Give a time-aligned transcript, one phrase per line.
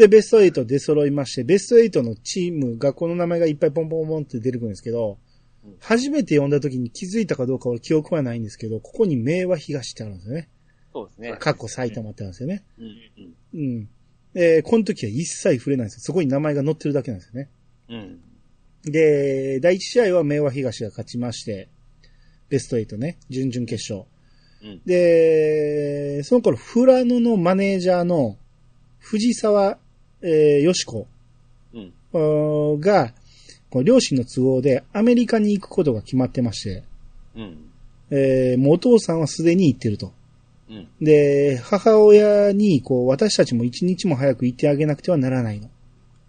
[0.00, 5.18] で、ベスト8出揃いまして、ベスト8のチーム、学校の名前がいっぱいポンポンポンって出てくるんですけど、
[5.62, 10.48] うん初めて読んだ時に気づいたかどうかは記憶はないんですけど、ここに明和東ってあるんですよね。
[10.90, 11.36] そうですね。
[11.38, 12.64] 過去埼玉ってあるんですよね。
[12.78, 13.34] うん。
[13.52, 13.88] うん。
[14.32, 16.00] えーこの時は一切触れないんですよ。
[16.00, 17.50] そこに名前が載ってるだけなんですよね。
[17.90, 18.20] うん。
[18.90, 21.68] で、第一試合は明和東が勝ちまして、
[22.48, 24.08] ベスト8ね、準々決勝。
[24.62, 24.80] うん。
[24.86, 28.38] で、その頃、フラノのマネージャーの
[28.98, 29.78] 藤沢、
[30.22, 31.06] えー、よしこ
[31.72, 31.78] う
[32.78, 32.80] ん。
[32.80, 33.12] が、
[33.70, 36.84] こう両親の都合でアメリカに行くことが決まってまして、
[37.36, 37.70] うん。
[38.10, 40.12] えーもうお父さんはすでに行ってると。
[40.68, 40.88] うん。
[41.00, 45.68] で、母親に、こう、私たちも一日も早く行ってあげなくてはならないの。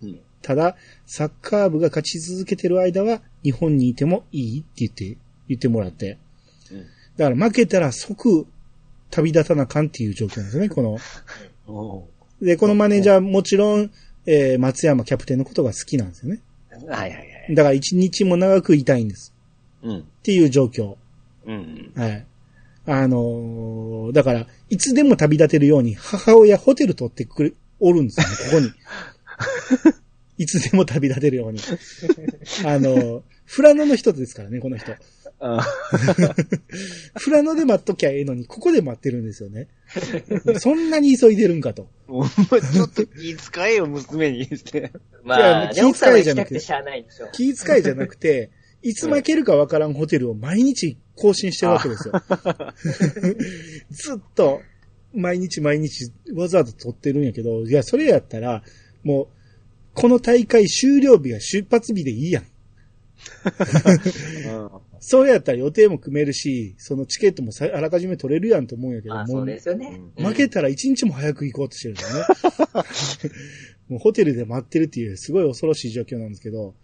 [0.04, 0.20] うん。
[0.42, 6.18] ただ、サッカー部が勝ち続けてる間は、日本にいてもいいって言って、言ってもらって。
[6.72, 6.86] うん。
[7.18, 8.48] だから負けたら即
[9.12, 10.98] 旅立たなあかんっていう状況なんですよね、この。
[12.42, 13.92] おで、このマネージャーはもちろん、
[14.26, 16.42] えー松山キャプテンのことが好きなんですよね。
[16.72, 17.18] ーはいはいは
[17.50, 17.56] い。
[17.56, 19.34] だから一日も長くいたいんです。
[19.84, 20.00] うん。
[20.00, 20.96] っていう状況。
[21.46, 21.92] うん。
[21.96, 22.26] はい。
[22.86, 29.94] あのーだから、いつでも旅立てるように母親ホテル取ってくれ、おるんですよね、 ここに。
[30.38, 31.60] いつでも旅立てるように。
[32.66, 34.94] あのーフラノの人ですからね、この人。
[35.44, 35.60] あ
[37.20, 39.68] フラノで待っときゃええのに、ここで待ってるんですよね。
[40.60, 41.88] そんなに急いでるんかと。
[42.08, 44.92] もう、ちょっと気遣えよ、娘にして。
[45.26, 46.60] まあ、気遣いじゃなくて。
[47.34, 48.52] 気遣いじゃなくて、
[48.84, 52.14] いつ負けるかわからんホテルを毎日更新してるわけですよ。
[53.90, 54.62] ずっと、
[55.14, 58.64] 毎日毎日わざわざ撮ってるんやけど、いや、それやったら、
[59.04, 59.28] もう、
[59.94, 62.46] この大会終了日が出発日でいいやん。
[65.04, 70.00] そうやったら予定も組めるし、そのチケットもさあらかじめ取れるやんと思うんやけど、まあ、もそうですよね。
[70.16, 72.24] うん負けたら一日も早く行こうとしてるんだよね。
[73.90, 76.76] もうホテルで待ってるっていうすごい恐ろしい状況なんですけど、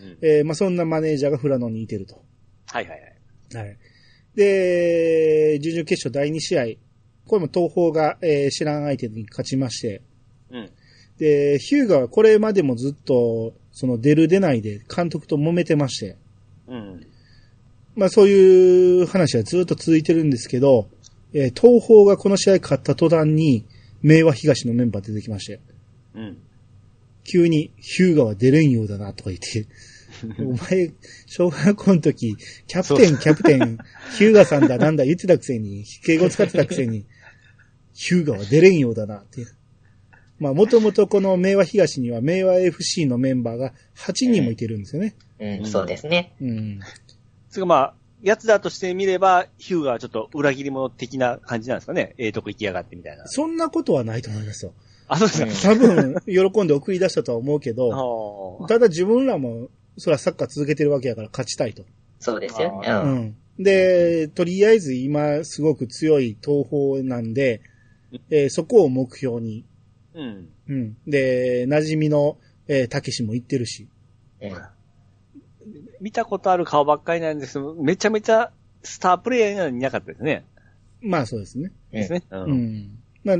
[0.00, 2.24] うんえーまあそんなマネージャーがフラノにいてると。
[2.66, 3.00] はいはい
[3.54, 3.66] はい。
[3.66, 3.78] はい。
[4.34, 6.64] で、準々決勝第2試合。
[7.26, 10.00] これも東方が、えー知らん相手に勝ちまして。
[10.50, 10.70] うん。
[11.18, 16.16] で、ヒューガはこれまでもずっと、その出る出ないで監督と揉めてまして。
[16.68, 17.06] うん。
[17.96, 20.88] まあそういう話はずっと続いてるんですけど、
[21.32, 23.66] えー東方がこの試合勝った途端に、
[24.02, 25.60] 明和東のメンバー出てきまして。
[26.14, 26.38] うん。
[27.24, 29.66] 急に、ヒューガは出れんようだなとか言って、
[30.42, 30.92] お前、
[31.26, 32.36] 小学校の時、
[32.66, 33.78] キャプテン、キャプテン、
[34.16, 37.04] ヒューガさんだなんだ言ってたくせに、敬語使ってたくせに、
[37.92, 39.44] ヒューガは出れんようだなって。
[40.38, 45.14] まあ、もともとこの明和東には明和 FC のメンバーが8人もいてるんですよね。
[45.40, 46.34] うん、そうですね。
[46.40, 46.80] うん。
[47.56, 52.14] それがまあ、やつだとしてみれば、ヒューガはちょっと裏切り者的な感じなんですかね。
[52.18, 53.26] ええとこ行きやがってみたいな。
[53.28, 54.74] そんなことはないと思いますよ。
[55.08, 55.74] あ、そうですか。
[55.74, 61.82] 多分、喜んで送り出したとは思うけど、 ただ自分らも、そらサッカー続けてるわけやから勝ちたいと。
[62.18, 62.88] そうですよね。
[62.88, 63.06] あう。
[63.06, 63.36] うんん。
[63.58, 67.62] で、とりあえず今すごく強い東方なんで、
[68.28, 69.64] えーそこを目標に。
[70.12, 70.48] うん。
[70.68, 70.96] うん。
[71.06, 72.36] で、馴染みの、
[72.68, 73.88] えー、たけしも行ってるし。
[74.42, 74.75] うん
[76.00, 78.50] 見たことある顔ばっかりなんですけど、めちゃめちゃ
[78.82, 80.44] スタープレイヤーにはいなかったですね。
[81.00, 81.72] まあそうですね。
[81.92, 82.22] ですね。
[82.30, 82.36] う。
[82.36, 82.98] うんん。
[83.24, 83.36] まあ、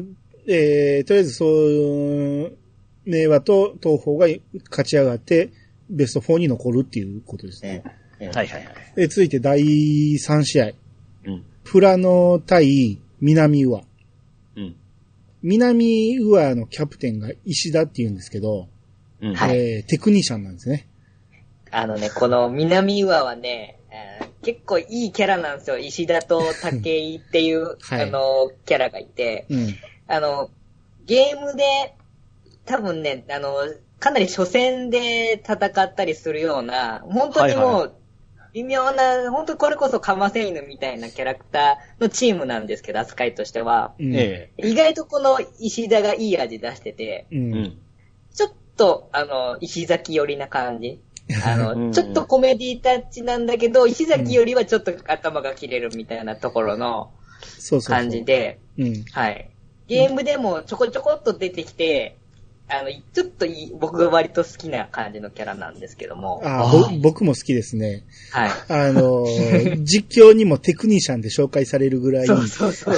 [0.47, 2.57] えー、とりあえずそう、
[3.05, 4.27] 明和と東方が
[4.71, 5.51] 勝ち上がって、
[5.89, 7.83] ベスト4に残るっていうことですね。
[7.85, 8.75] うんはいはいはい。
[8.97, 10.71] えー続いて第3試合。
[11.27, 11.45] うん。
[11.65, 13.83] プラノ対南宇和。
[14.57, 14.77] うん。
[15.43, 18.69] 南宇和のキャプテンが石田って言うんですけど、
[19.21, 19.35] うん。
[19.35, 20.89] はいえーテクニシャンなんですね。
[21.77, 25.79] あのね、この南岩はね、えー結構いいキャラなんですよ。
[25.79, 29.75] 石田と武井っていう、 はいあの、キャラがいて、うん。
[30.07, 30.51] あの、
[31.05, 31.65] ゲームで、
[32.65, 33.57] 多分ね、あの、
[33.99, 37.95] かなり初戦で戦ったりするような、本当にはいはもう、
[38.53, 43.95] 微妙な、本当にこれこそカマセイヌみたいなキャラクターのチームなんですけど、扱いとしては。
[43.99, 44.15] うん。
[44.15, 47.35] え意外とこの石田がいい味出してて、う。
[47.37, 47.79] ん。
[48.33, 51.01] ちょっと、あの、石崎寄りな感じ。
[51.45, 57.11] あうんの、ちょっとコメディタッチなんだけど、石崎よりはちょっと頭が切れるみたいなところの。
[57.85, 59.05] 感じで、うん。
[59.13, 59.51] はい。
[59.89, 62.17] ゲームでもちょこちょこっと出てきて、
[62.69, 66.41] あの、ちょっといい、僕が割と好きな感じのキャラなんですけども。
[66.45, 68.03] あ僕も好きですね。
[68.33, 68.51] はい。
[68.69, 72.27] あのー、実況にもテクニシャンで紹介されるぐらい。
[72.27, 72.95] そうそうそう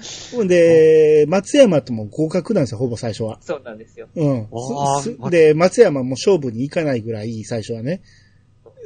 [0.00, 0.46] そう。
[0.46, 3.38] で、松山とも合格なんですよ、ほぼ最初は。
[3.40, 4.08] そうなんですよ。
[4.14, 8.02] うんで、松山も勝負に行かないぐらい、最初はね。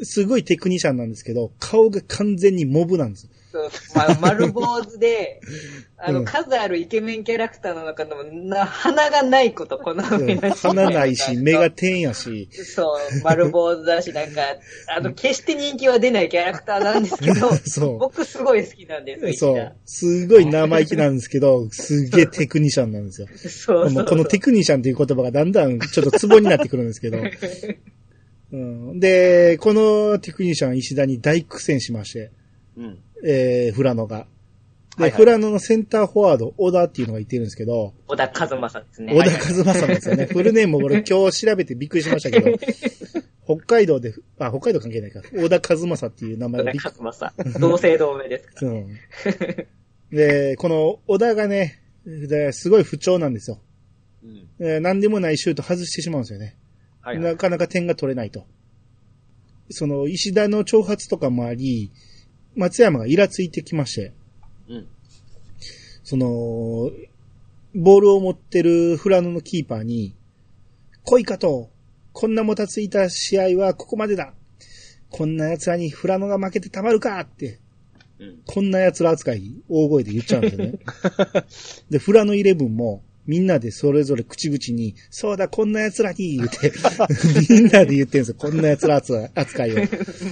[0.03, 3.29] すごいテクニシャンなんですけど、顔が完全にモブなんです。
[3.55, 5.41] そう、ま、丸坊主で、
[5.97, 14.43] あの、うん数あるイケメンキャラクターの中でも、な、鼻がないこと、この上なないし、目が点やし、そう、丸坊主だし、なんか、
[14.89, 19.73] あの、決して人気は出ないキャラクターなんですけど、 そう僕すごい好きなんですよ、そう。
[19.87, 23.29] すごい生意気なんですけど、すげえテクニシャンなんですよ。
[23.29, 23.91] そうそうそう。
[23.91, 27.19] もうこのテクニシャンという言葉がだんだんちょっとツボになってくるんですけど。
[28.53, 32.31] うん、で、このテクニシャン石田に大苦戦しまして、
[32.77, 32.99] うん。
[33.25, 34.26] えー、フラノが。
[34.97, 39.12] で、はいはいフラノのセンターフォワード、小田っていうのがいてるんですけど、小田和正ですね。
[39.12, 39.31] 小田
[39.65, 40.26] 和正ですよね。
[40.26, 42.56] フルネーム俺今日調べてびっくりしましたけど、
[43.44, 45.23] 北海道で、あ、北海道関係ないか。
[45.32, 47.32] 小田和正っていう名前小田和正。
[47.59, 48.88] 同姓同名ですか うん。
[50.12, 53.59] で、この小田がね、ですごい不調なんですよ。
[54.23, 54.49] うん。
[54.61, 56.56] えー何でもないシュート外してしまうんですよね。
[57.00, 57.25] はいはい。
[57.32, 58.47] なかなか点が取れないと。
[59.71, 61.91] その、石田の挑発とかもあり、
[62.56, 64.12] 松山がイラついてきまして、
[64.69, 64.87] うん。
[66.03, 66.91] その、
[67.75, 70.15] ボールを持ってるフラノのキーパーに、
[71.03, 71.71] 来いかと、
[72.12, 74.35] こんなもたついた試合はここまでだ。
[75.11, 77.59] こんな奴らにフラノが負けてたまるかって、
[78.19, 78.43] うん。
[78.47, 80.79] こんな奴ら扱い、大声で言っちゃうんですよね。
[81.91, 86.73] で、フラノイレブンも、みんなでそれぞれ口々に、そうだ、こんな奴らに言って、
[87.49, 88.35] みんなで言ってるんですよ。
[88.38, 89.03] こんな奴ら
[89.35, 89.76] 扱いを。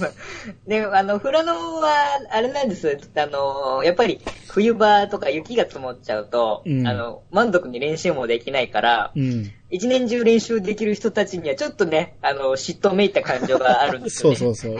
[0.67, 1.93] で、あの、富良野は、
[2.29, 2.97] あれなんです。
[3.15, 9.51] あの、やっぱり、冬場とか雪が積もっちゃうと、うんあの、満足に練習もできないから、うん。
[9.71, 14.35] 一年中練習できる人たちにはちょっとね、あの、嫉妬めいた感情があるんですよ、ね。
[14.37, 14.79] そうそうそ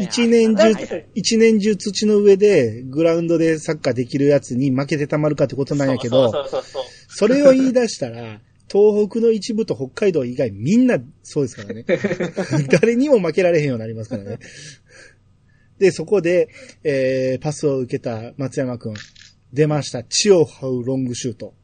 [0.00, 0.72] 一年中
[1.14, 6.82] 一年中土の上でグラウンドでサッカーできるやつに負けてたまるかってことなんやけど、そうそうそうそう。
[6.82, 8.40] それを言い出したら、
[8.70, 11.84] 東北の一部と北海道以外みんなそうですからね。
[12.70, 14.38] 誰にも負けられへんようになりますからね。
[15.78, 16.48] で、そこで、
[16.84, 18.94] えー、パスを受けた松山くん、
[19.52, 20.02] 出ました。
[20.02, 21.54] 血を這うロングシュート。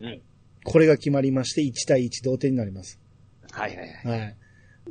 [0.00, 0.20] うん。
[0.64, 2.98] これが決まりまして、1対1同点になります。
[3.52, 4.20] はいはいはい。
[4.20, 4.36] はい。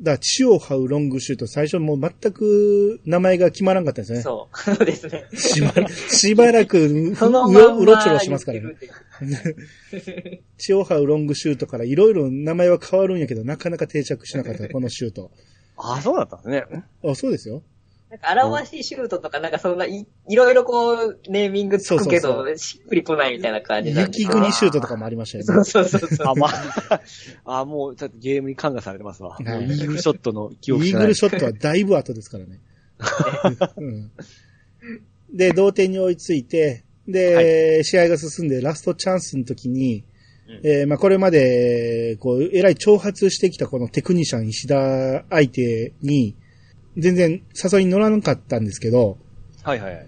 [0.02, 4.22] だから、血を這うロングシュート、最初もう全く名前が決まらんかったんですね。
[4.22, 4.58] そう。
[4.76, 5.26] そうですね。
[5.34, 8.64] しばらしばらくそのまろんまうろちょろしますからね。
[8.64, 15.32] 言ってる 血を這うロングシュートからいろいろ名前は変わるんやけど、なかなか定着しなかった、 このシュート。
[15.78, 16.84] ああ、そうだったんですね。
[17.04, 17.64] あ、そうですよ。
[18.10, 25.64] なんか、表しいシュートとか、なんかそんな、い、いろいろこう、ネーミングつくけそうど、しっくりこないみたいな感じな雪国シュートとかもありましたよそうね。
[25.64, 26.28] そうそうそう。
[26.28, 29.38] あ、まあ、あもう、ちょっとゲームに感化されてますわ。
[29.40, 31.06] いもうイーグルショットの記イ憶しかない。
[31.06, 32.60] ーグルショットはだいぶ後ですからね。
[33.78, 34.12] うん、
[35.32, 40.04] で、同点に追いついて、で、試合が進んでラストチャンスの時に、
[40.48, 46.36] うんえーまあこれまで、こう、えらい挑発してきたこのテクニシャン石田相手に、
[46.98, 49.18] 全然誘いに乗らなかったんですけど、
[49.64, 50.08] はいはいはい。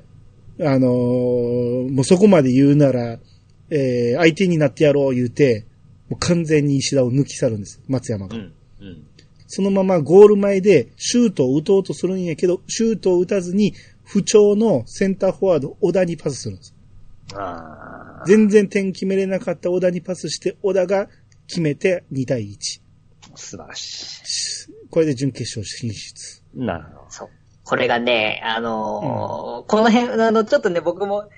[0.64, 3.20] あのーもうそこまで言うなら、
[3.70, 5.66] えー相手になってやろう言うて、
[6.10, 8.36] もう完全に石田を抜き去るんです、松山が。
[8.36, 8.54] うん。
[8.82, 9.08] うん。
[9.48, 13.74] そのままゴール前でシュートを打とうとするんやけど、シュートを打たずに、
[14.04, 16.76] 不調のセンターフォワード、小田にパスするんです。
[17.34, 18.26] ああ。
[18.26, 21.10] 全然点決めれなかった小田にパスして、小田が
[21.48, 22.82] 決めて2対1。
[23.36, 26.41] 素晴らしこれで準決勝進出。
[26.56, 26.60] い。
[26.60, 27.06] なるほど。
[27.10, 27.30] そう。
[27.64, 31.30] これがね、あのーこの辺、あの、ちょっとね、僕も、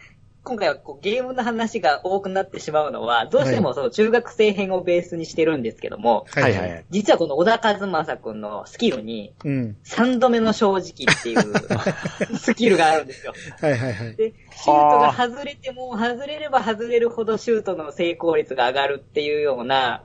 [0.43, 6.69] 今回はこうゲームの話が多くなってしまうのは、どうしてもその中学生編をベースにしてるんですけども、はいはい。
[6.71, 6.85] はい。
[6.89, 9.77] 実はこの小田和正くんのスキルに、うん。
[9.85, 11.43] 3度目の正直っていう
[12.37, 13.33] スキルがあるんですよ。
[13.61, 14.15] はいはいはい。
[14.17, 20.03] で、シュートが外れても、外れれば外れるほどシュートの成功率が上がるっていうような、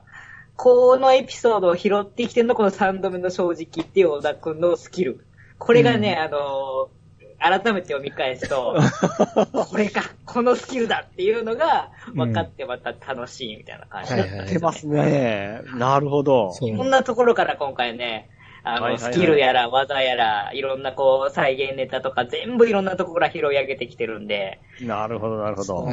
[0.61, 5.25] このエピソードを拾ってきてるのこの3度目の正直っていう小田くんのスキル。
[5.57, 6.99] これがね、あのー
[7.41, 8.75] 改めて読み返すと、
[9.71, 15.61] これか、このスキルだっていうのが分かってまた楽しいみたいな感じだったんですよねはいはい出ますね。
[15.75, 16.51] なるほど。
[16.51, 18.29] そんなところから今回ね、
[18.63, 25.87] あの、スキルやら技やら、いろんなこう、再現ネタとか全部いろんなところから拾い上げてきてるんで、なるほど、なるほど。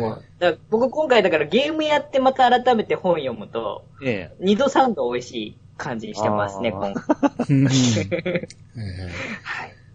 [0.71, 4.37] 僕今回だからゲームやってまた改めて本読むと、ええ。
[4.41, 7.05] 二度三度美味しい感じにしてますね、今回。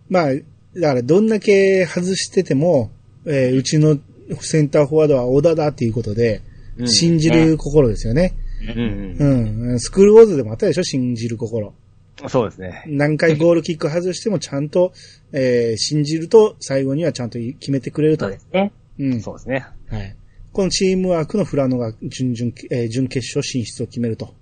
[0.09, 0.33] まあ、
[0.75, 2.91] だからどんだけ外してても、
[3.25, 3.97] えーうちの
[4.39, 8.33] センターフォワードは小田だっていうことで、うん信じる心ですよね。
[8.75, 9.79] うんうん。
[9.79, 11.75] スクールウォーズでもあったでしょ信じる心。
[12.23, 12.29] うん。
[12.29, 12.83] そうですね。
[12.87, 14.93] 何回ゴールキック外してもちゃんと、
[15.31, 18.39] えー信じると最後にはちゃんと決めてくれるとそうで。
[18.39, 18.71] すね。
[18.99, 19.21] うん。
[19.21, 19.65] そうですね。
[19.89, 20.15] はい。
[20.51, 24.33] このチームワークのフラノが準々、えー準決勝進出を決めると。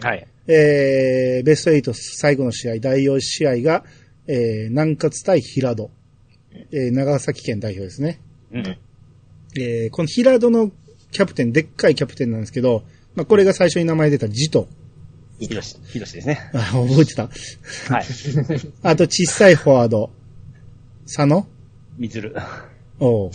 [0.00, 0.26] はい。
[0.48, 3.84] えーベスト8最後の試合、第4試合が、
[4.26, 5.90] えー南葛対平戸。
[6.72, 8.20] えー長崎県代表ですね。
[8.52, 8.78] うん。
[9.56, 10.70] えーこの平戸の
[11.12, 14.66] キャプテン、でっかいキャプテンなんですけど、まあ、これが最初に名前出たジト。
[15.46, 16.50] ひろし、ひろしですね。
[16.52, 17.22] あ、 覚えてた。
[17.24, 18.04] はい。
[18.82, 20.10] あと、小さいフォワード。
[21.06, 21.46] 佐野？
[21.98, 22.34] みずる。
[23.00, 23.30] おう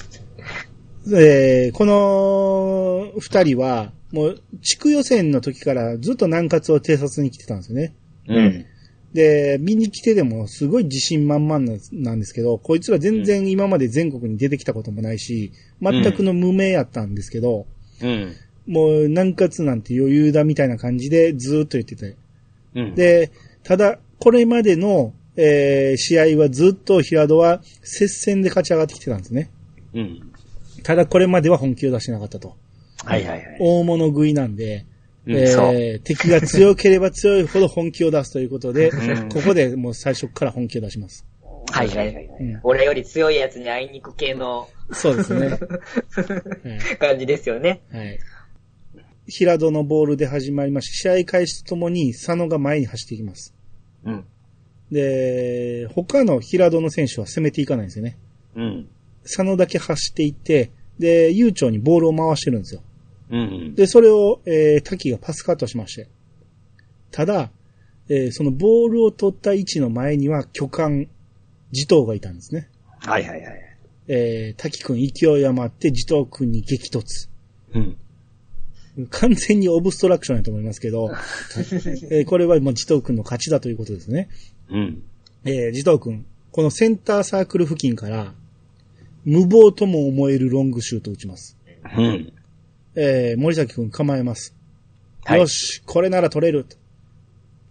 [1.16, 7.94] えーこの二人は、もう、地区予選の時からずっと南葛を偵察に来てたんですよね。
[8.28, 8.66] うん。
[9.14, 17.68] で、見に来てでもすごい自信満々ななんですけど、こいつら全然今まで全国に出てきたこともないし、全くの無名やったんですけど、
[18.02, 18.36] うん。
[18.68, 22.16] もう南葛なんて余裕だみたいな感じでずーっと言ってて。
[22.76, 23.32] うん。、で、
[23.64, 29.50] ただ、これまでの、えー試合はずっと平戸は接戦で勝ち上がってきてたんですね。
[29.94, 30.32] うん。
[30.84, 32.56] ただこれまでは本気を出してなかったと。
[33.06, 33.58] はいはいはい。
[33.60, 34.86] 大物食いなんで、
[35.28, 35.44] うんえ。
[35.44, 41.26] ー敵が強ければ強いほど本気を出すということで、 うんここでもう最初から本気を出します。
[41.70, 42.30] はいはいはい。
[42.40, 45.50] うん俺より強いやつに会いに行く系のそうですね。
[45.50, 45.58] はい
[46.98, 47.82] 感じですよね。
[47.92, 48.20] はい。
[49.28, 53.54] 平戸のボールで始まりまして、試合開始とともに佐野が前に走っていきます。
[54.06, 54.26] うん。
[54.92, 58.18] で、他の平戸の選手は攻めていかないんですよね。
[58.56, 58.88] うん。
[59.24, 62.82] 佐野だけ走っていって、で、悠長にボールを回してるんですよ。
[63.30, 63.76] うん。
[63.76, 66.08] で、それを、えー、滝がパスカットしまして。
[67.12, 67.52] ただ、
[68.10, 71.06] えーそのボールを取った位置の前には巨漢、
[71.74, 72.70] 地頭がいたんですね。
[73.00, 73.78] はいはいはい。
[74.08, 77.30] えー、滝くん勢い余って地頭くんに激突。
[77.74, 77.98] うん。
[79.06, 81.12] 完全にオブストラクションやと思いますけど、
[82.10, 84.30] えーこれはもう地頭くんの勝ちだということですね。
[84.70, 85.04] うん。
[85.46, 88.34] えー、地頭くん、このセンターサークル付近から、
[89.24, 91.58] 無謀とも思えるロングシュートを打ちます。
[91.98, 92.34] うん。
[92.96, 94.56] えー、森崎くん構えます。
[95.24, 96.78] はいよし、これなら取れると。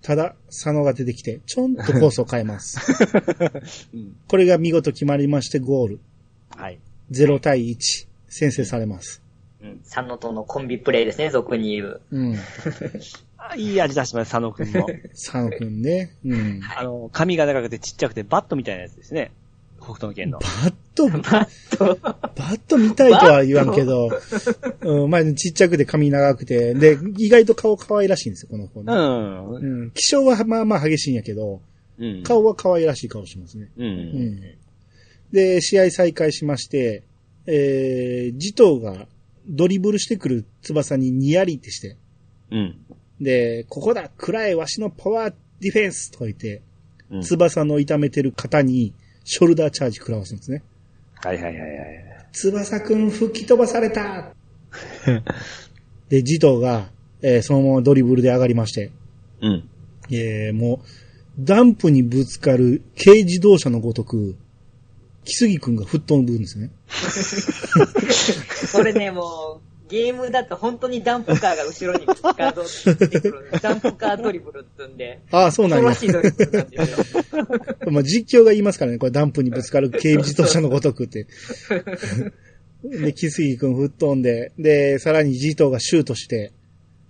[0.02, 2.78] ただ、佐野が出てきて、ちょんとコースを変えます。
[3.92, 4.16] うん。
[4.28, 6.00] これが見事決まりまして、ゴール。
[6.50, 6.78] はい。
[7.11, 8.06] 0対1。
[8.28, 9.23] 先制されます。
[9.73, 9.79] うん。
[9.81, 12.01] 佐野とのコンビプレイですね、俗に言う。
[12.11, 12.37] うん。
[13.39, 14.87] あいい味出してます、佐野くんも。
[15.13, 16.13] 佐野くんね。
[16.25, 16.61] うん。
[16.77, 19.33] あの、髪が長くてちっちゃくてバットみたいなやつですね。
[19.81, 20.47] 北斗の剣のバ。
[20.71, 24.11] ット、バット見たいとは言わんけど、
[24.81, 28.93] うん、前ちっちゃくて髪長くて、で、意外と顔可愛らしいんですよ、この子ね。
[28.93, 29.83] うん。
[29.83, 29.91] うん。
[29.93, 31.61] 気性はまあまあ激しいんやけど、
[31.99, 32.23] うん。
[32.23, 33.69] 顔は可愛らしい顔しますね。
[33.77, 33.83] う。
[33.83, 34.41] うんん。
[35.33, 37.03] で、試合再開しまして、
[37.47, 39.07] えー、ジトーが
[39.49, 41.97] ドリブルしてくる翼にニヤリってして、
[42.50, 42.76] うん。
[43.21, 46.62] で、ここだ暗いわしのパワーディフェンスとか言って、
[47.11, 47.23] うん。
[47.23, 48.93] 翼の痛めてる肩に
[49.25, 50.62] ショルダーチャージ食らわすんですね。
[51.15, 51.69] はいはいはいはい。
[52.33, 54.35] 翼くん吹き飛ばされた
[56.09, 56.91] で、ジトーが、
[57.23, 58.91] えーそのままドリブルで上がりまして、
[59.41, 59.69] うん。
[60.11, 60.87] えーもう、
[61.38, 64.37] ダンプにぶつかる軽自動車のごとく、
[65.26, 66.71] 木杉くんが吹っ飛ぶんですね。
[68.73, 73.50] これね、もう、ゲームだと本当にダンプカーが後ろに画像出てくる。
[73.62, 76.30] ダンプカードリブルってんで、ああ、そうなん恐ろや。
[76.30, 77.47] しいドリブルなんですよ。
[77.92, 81.26] まあ、実況が言いますからね、これダンプにぶつかる 軽自動車のごとくって。
[82.85, 86.52] で、木杉くん吹っ飛んで、で、さらにジートーがシュートして、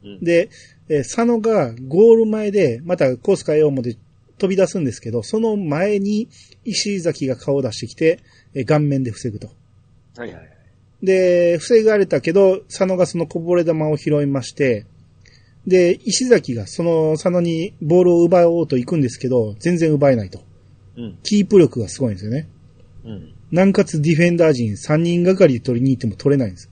[0.05, 0.51] うんで、
[0.89, 3.97] えー佐野がゴール前で、またコース変えようもで
[4.39, 6.29] 飛び出すんですけど、その前に
[6.65, 8.21] 石井崎が顔を出してきて、
[8.55, 9.49] えー顔面で防ぐと。
[10.17, 10.51] はいはい。
[11.03, 14.87] で、防がれたけど、佐野がそのこぼれ球を拾いまして、
[15.67, 20.41] で、石崎がその佐野にボールを奪おうと行くんですけど、全然奪えないと。
[20.97, 21.19] うん。
[21.23, 22.49] キープ力がすごいんですよね。
[23.05, 23.35] うん。
[23.51, 26.71] 南葛ディフェンダー陣3人がかりで取りに行っても取れないんです。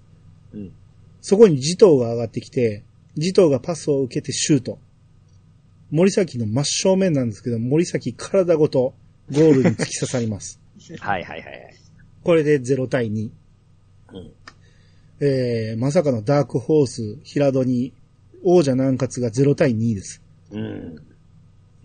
[0.52, 0.72] うん。
[1.20, 2.84] そこにジトーが上がってきて、
[3.16, 4.78] ジトーがパスを受けてシュート。
[5.90, 8.94] 森崎の真正面なんですけど、森崎体ごと
[9.32, 10.60] ゴールに突き刺さります。
[11.00, 11.74] はいはいはいはい。
[12.22, 13.30] これで0対2。
[14.12, 14.32] うん。
[15.20, 17.92] えー、まさかのダークホース、平戸に、
[18.42, 20.22] 王者南葛が0対2です。
[20.50, 20.96] うん。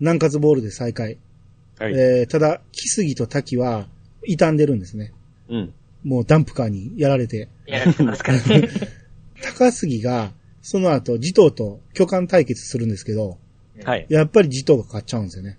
[0.00, 1.18] 南葛ボールで再開。
[1.78, 1.94] はい。
[1.94, 3.88] えー、ただ、木杉と滝は、
[4.26, 5.12] 傷んでるんですね。
[5.48, 5.74] うん。
[6.04, 7.48] もうダンプカーにやられて。
[7.66, 8.68] やられてますからね。
[9.42, 13.38] 高杉が、その後、ジトーと巨漢対決するんですけど、
[13.84, 14.06] はい。
[14.08, 15.58] やっぱりジトーが勝っちゃうんですよね。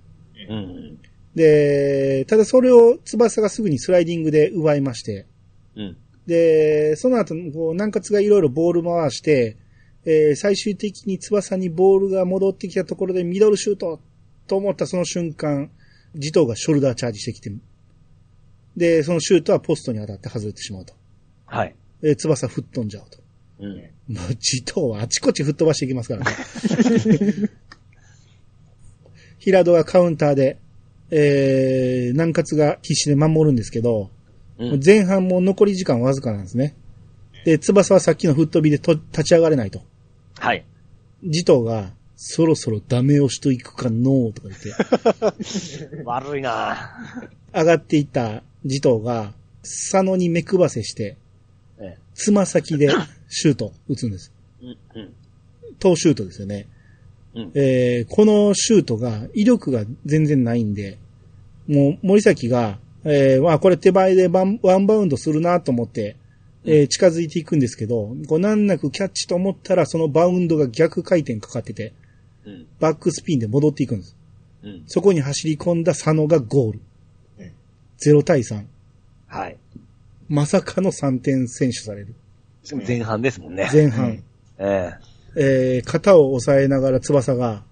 [0.49, 0.99] うん。
[1.35, 5.25] で、ただそれを翼がすぐにスライディングで奪いまして、
[5.75, 5.97] うん。
[6.27, 9.57] で、その後、こう、南葛がいろいろボール回して、
[10.05, 13.99] えー最終的に翼にボールが戻ってきたところでミドルシュート
[14.47, 15.69] と思ったその瞬間、
[16.15, 17.51] ジトーがショルダーチャージしてきて、
[18.75, 20.93] で、そのシュートはポストに当たって外れてしまうと。
[21.45, 21.75] はい。
[22.03, 23.19] えー翼吹っ飛んじゃうと。
[23.59, 23.75] うん。
[24.15, 27.49] もう、ジトーはあちこち吹っ飛ばしていきますからね。
[29.41, 30.59] 平戸がカウンターで、
[31.09, 34.11] えー、南葛が必死で守るんですけど、
[34.59, 34.79] うん。
[34.85, 36.75] 前半も残り時間わずかなんですね。
[37.43, 39.81] で、翼はさっきの吹っ飛びでと立ち上がれないと。
[40.37, 40.63] はい。
[41.23, 49.33] ジトーが、そろそろダメ押しといくかのーとか言って、 悪いな上がっていったジトーが、
[49.63, 51.17] 佐野に目配せして、
[51.79, 52.89] えつま先で
[53.27, 54.31] シュート打つんです。
[54.61, 54.65] え。
[54.65, 55.01] うん。
[55.01, 55.13] うん。
[55.79, 56.67] トーシュートですよね。
[57.33, 60.97] うんえーこのシュートが威力が全然ないんで、
[61.67, 66.15] もう森崎が、えー、まあこれ手前でワンワンバウンドするなと思って、
[66.65, 71.93] えー近づいていくんですけど、こう難なくキャッチと思ったらそのバウンドが逆回転かかってて、
[72.45, 72.67] うん。
[72.79, 74.15] バックスピンで戻っていくんです。
[74.63, 74.83] うん。
[74.87, 76.79] そこに走り込んだ佐野がゴール
[77.39, 77.51] うん。
[77.99, 78.65] 0対3。
[79.27, 79.57] はい。
[80.27, 82.15] まさかの3点選手される。
[82.63, 83.69] しかも前半ですもんね。
[83.71, 84.09] 前半。
[84.09, 84.23] え
[84.59, 85.10] えー
[85.85, 87.63] 肩を押さえながら翼が、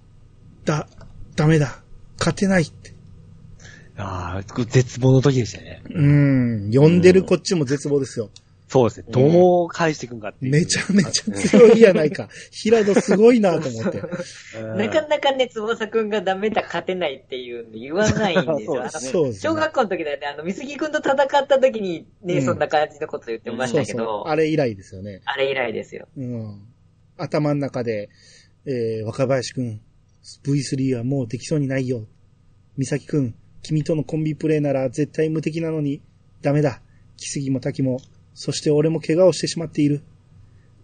[0.65, 0.87] だ、
[1.35, 1.81] ダメだ。
[2.17, 2.91] 勝てないって。
[2.91, 4.01] え。
[4.01, 5.81] ああ、絶望の時でしたね。
[5.89, 6.71] うん。
[6.73, 8.29] 呼んでるこっちも絶望ですよ。
[8.69, 9.07] そうですね。
[9.09, 10.51] どう返していくんかっていう。
[10.51, 12.29] めちゃめちゃ強いやないか。
[12.51, 13.99] 平戸すごいなと思って。
[14.61, 18.87] うんなかなかね、翼くんがダメだ、勝てないっていうの言わないんですよ。
[18.89, 24.29] そうですね小学校の時だって、あの、水木くんと戦った時にね、うんそんな感じのこと言ってましたけど、そうそう。
[24.29, 25.21] あれ以来ですよね。
[25.25, 26.07] あれ以来ですよ。
[26.15, 26.61] うん。
[27.19, 28.09] 頭の中で、
[28.65, 29.81] えー、若林くん、
[30.43, 32.05] V3 はもうできそうにないよ。
[32.77, 36.01] 美咲くん、君とのコンビプレイなら絶対無敵なのに、
[36.41, 36.81] ダメだ。
[37.17, 37.99] 木杉も滝も、
[38.33, 40.01] そして俺も怪我をしてしまっている。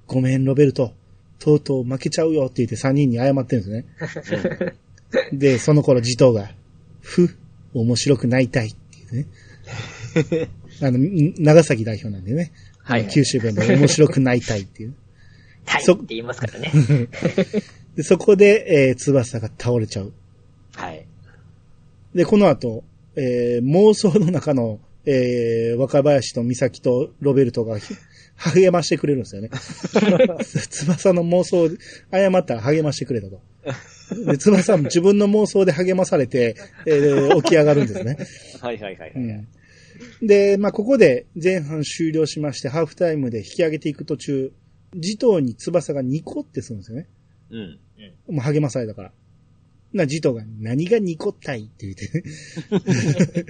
[0.07, 0.93] ごめん、ロベルト。
[1.39, 3.85] とうとう負けちゃうよって言って3人に謝ってるんで
[4.41, 4.75] すね。
[5.33, 6.53] で、その頃、児童が、
[7.01, 7.37] ふ、
[7.73, 9.27] 面白くなりたいっていうね。
[10.81, 12.51] あの、ん長崎代表なんでね。
[12.85, 14.93] はい九州弁で面白くなりたいっていう。
[15.65, 16.71] そタイって言いますからね。
[17.95, 20.13] で、そこで、えー、翼が倒れちゃう。
[20.73, 21.05] はい。
[22.13, 22.83] で、この後、
[23.15, 27.93] えー妄想の中の、えー若林と美咲とロベルトがひ
[28.35, 29.49] 励ましてくれるんですよね。
[30.69, 31.69] 翼の妄想、
[32.11, 33.41] 誤ったら励ましてくれたと。
[34.25, 36.55] で、翼も自分の妄想で励まされて、
[36.85, 38.17] えー起き上がるんですね。
[38.59, 39.11] はいはいはい。
[39.15, 39.47] うん
[40.21, 44.51] で、まあ、ここで前半終了しまして、ハーフタイムで引き上げていく途中、
[44.95, 47.07] 児童に翼がニコってするんですよね。
[47.51, 47.79] うん。
[48.35, 49.11] もう励まされたから。
[49.93, 53.45] な、ジトが何がニコったいって言ってね。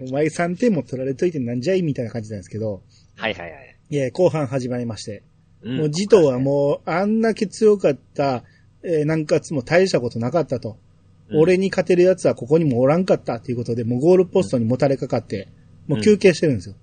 [0.08, 2.82] お前3点も取られといてなんじゃいみたいな感じなんですけど、
[3.16, 3.76] はいはいはい。
[3.90, 5.22] いや、後半始まりまして。
[5.62, 8.44] うんもうジトはもう、あんだけ強かった、
[8.84, 10.70] えー、南葛も大したことなかったと。
[10.70, 10.88] うん
[11.30, 15.48] 俺に勝てる奴はここにもおらんかったっていうことで、もうゴールポストにもたれかかって、
[15.86, 16.74] もう休憩してるんですよ。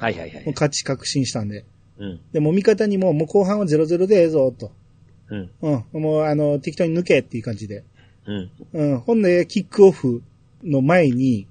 [0.00, 0.44] はいはいはい。
[0.44, 1.64] もう勝ち確信したんで。
[1.98, 2.20] うん。
[2.32, 4.72] で、もう味方にも、もう後半は0-0でええぞ、と。
[5.30, 5.50] うん。
[5.92, 6.02] うん。
[6.02, 7.84] もうあの、適当に抜けっていう感じで。
[8.26, 8.50] うん。
[8.72, 8.98] うん。
[9.00, 10.22] ほんで、キックオフ
[10.62, 11.46] の前に、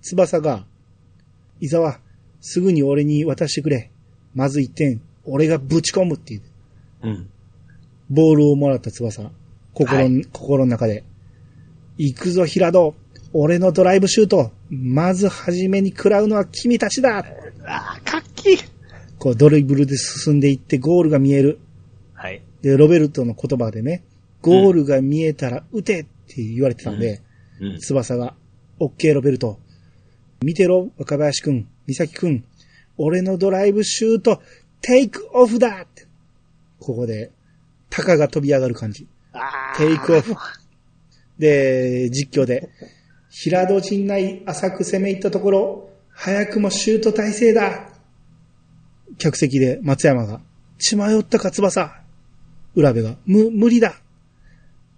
[0.00, 0.64] 翼が、
[1.60, 2.00] 伊沢、
[2.40, 3.90] すぐに俺に渡してくれ。
[4.34, 6.42] まず1点、俺がぶち込むっていう。
[7.02, 7.30] うん。
[8.10, 9.30] ボールをもらった翼。
[9.74, 11.04] 心,、はい心の中で。
[11.98, 12.94] 行くぞ、平戸。
[13.32, 14.52] 俺のドライブシュート。
[14.70, 17.18] まず初めに食らうのは君たちだ。
[17.64, 18.56] ああ、かっきい
[19.18, 21.58] こう、ドリブルで進んでいってゴールが見える。
[22.14, 22.42] はい。
[22.62, 24.04] で、ロベルトの言葉でね、
[24.42, 27.20] ゴールが見えたら撃てって言われてたんで、
[27.60, 27.78] うん。
[27.78, 28.34] 翼が、
[28.78, 29.58] オッケーロベルト。
[30.42, 32.44] 見てろ、若林くん、美咲くん。
[32.96, 34.40] 俺のドライブシュート、
[34.80, 36.06] テイクオフだって。
[36.78, 37.32] ここで、
[37.90, 39.08] タカが飛び上がる感じ。
[39.32, 40.34] あテイクオフ。
[41.38, 42.68] で、実況で、
[43.30, 47.87] 平戸陣内浅く攻め入ったところ、早くもシュート体勢だ
[49.16, 50.40] 客席で松山が、
[50.78, 52.02] 血迷ったか翼。
[52.74, 53.94] 浦部が、む、無理だ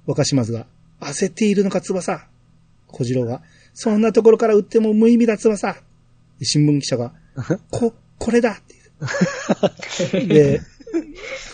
[0.06, 0.66] 若島津が、
[1.00, 2.26] 焦っているのか翼。
[2.88, 3.42] 小次郎が、
[3.72, 5.74] そんなところから打っても無意味だ翼。
[6.38, 7.14] で新聞記者が、
[7.70, 8.74] こ、これだって
[10.12, 10.60] 言うで、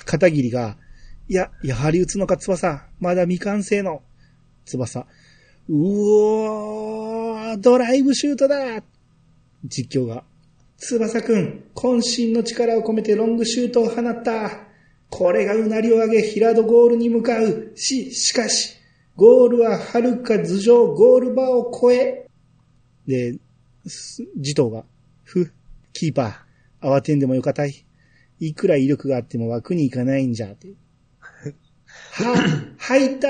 [0.05, 0.77] 片桐が、
[1.29, 2.87] いや、やはり打つのか翼。
[3.01, 4.03] まだ未完成の。
[4.65, 5.07] 翼。
[5.69, 8.83] うおー、ドライブシュートだ
[9.65, 10.25] 実況が。
[10.79, 14.67] 翼くん、渾身の力を込めてロングシュートを放った。
[15.09, 17.73] これがうなりを上げ、平戸ゴールに向かう。
[17.75, 18.77] し、しかし、
[19.17, 22.29] ゴールは遥か頭上ゴールバーを越え。
[23.07, 23.39] で、
[24.37, 24.85] 児童が、
[25.25, 25.51] ふ、
[25.93, 27.87] キーパー、慌てんでもよかたい。
[28.39, 30.69] いくら威力があっても枠に行かないんじゃ、って。
[32.13, 33.29] は、入った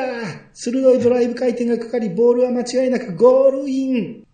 [0.53, 4.26] 鋭いドライブ回転がかかり、ボールは間違いなくゴールイン、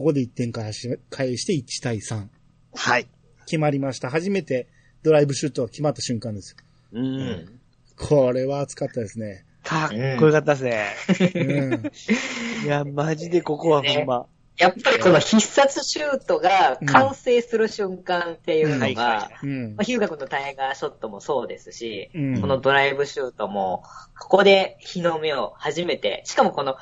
[0.00, 2.26] ここで1点返し返して1対3。
[2.74, 3.06] はい。
[3.44, 4.08] 決まりました。
[4.08, 4.66] 初めて
[5.02, 6.56] ドライブシュートが決まった瞬間です。
[6.92, 7.60] うん。
[7.98, 9.44] これは熱かったですね。
[9.62, 10.86] かっこよかったですね。
[11.34, 12.64] うん。
[12.64, 14.24] いや、マジでここはほんま。
[14.56, 23.84] やっぱりこの必殺シュートが完成する瞬間っていうのが、ヒューガ君のタイガーショットもそうですし、うんこのドライブシュートも、
[24.18, 26.76] ここで日の目を初めて、しかもこの、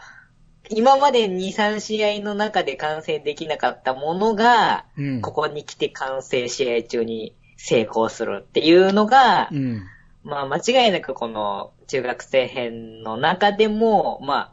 [0.70, 5.20] 今まで2、3試合の中で完成できなかったものが、うん。
[5.20, 9.83] ここに来て完成試合中に成功するっていうのが、うん。
[10.24, 14.52] まあ間違いなくこの中学生編の中でも、ま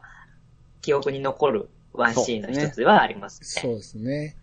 [0.80, 3.46] 記憶に残るワンシーンの一つではありますね。
[3.62, 4.36] そうですね。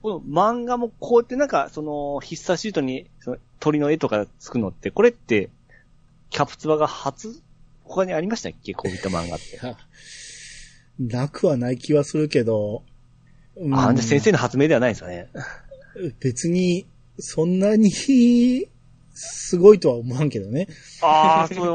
[0.00, 5.50] この漫画もこうやってなんか、その、必殺シートにその鳥の絵とかつくのって、これって、
[6.30, 7.42] キャプツバが初
[7.84, 8.74] 他にありましたっけ？
[8.74, 9.58] こういった漫画って。
[10.98, 12.84] なくはない気はするけど、
[13.56, 15.28] うんあ、じゃあ先生の発明ではないですよね。
[16.20, 16.86] 別に、
[17.18, 17.90] そんなに、
[19.20, 20.68] すごいとは思わんけどね。
[21.02, 21.66] ああ、それは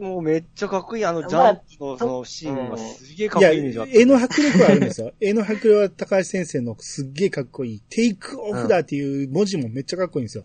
[0.00, 1.04] もうめっちゃかっこいい。
[1.04, 4.00] あの、ジャンプのそのシーンがすげえかっこいいイメージがあった。
[4.00, 5.12] 絵の迫力はあるんですよ。
[5.20, 7.80] 絵の迫力は高橋先生のすっげえかっこいい。
[7.90, 10.44] テイクオフだっていう文字もめっちゃかっこいいんですよ。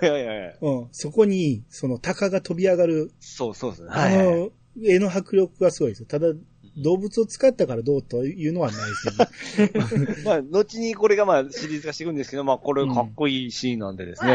[0.00, 0.52] いやいやいや。
[0.62, 0.88] うん。
[0.92, 3.88] そこに、その鷹が飛び上がる、そうそうですね。
[3.90, 4.40] あはいはいはい。
[4.40, 4.50] の、
[4.86, 6.06] 絵の迫力がすごいですよ。
[6.08, 6.28] ただ、
[6.82, 10.16] 動物を使ったからどうというのはないですよね。
[10.24, 14.32] まあ、後にこれがまあシリーズ化していくんですけど、まあ、これかっこいいシーンなんでですね。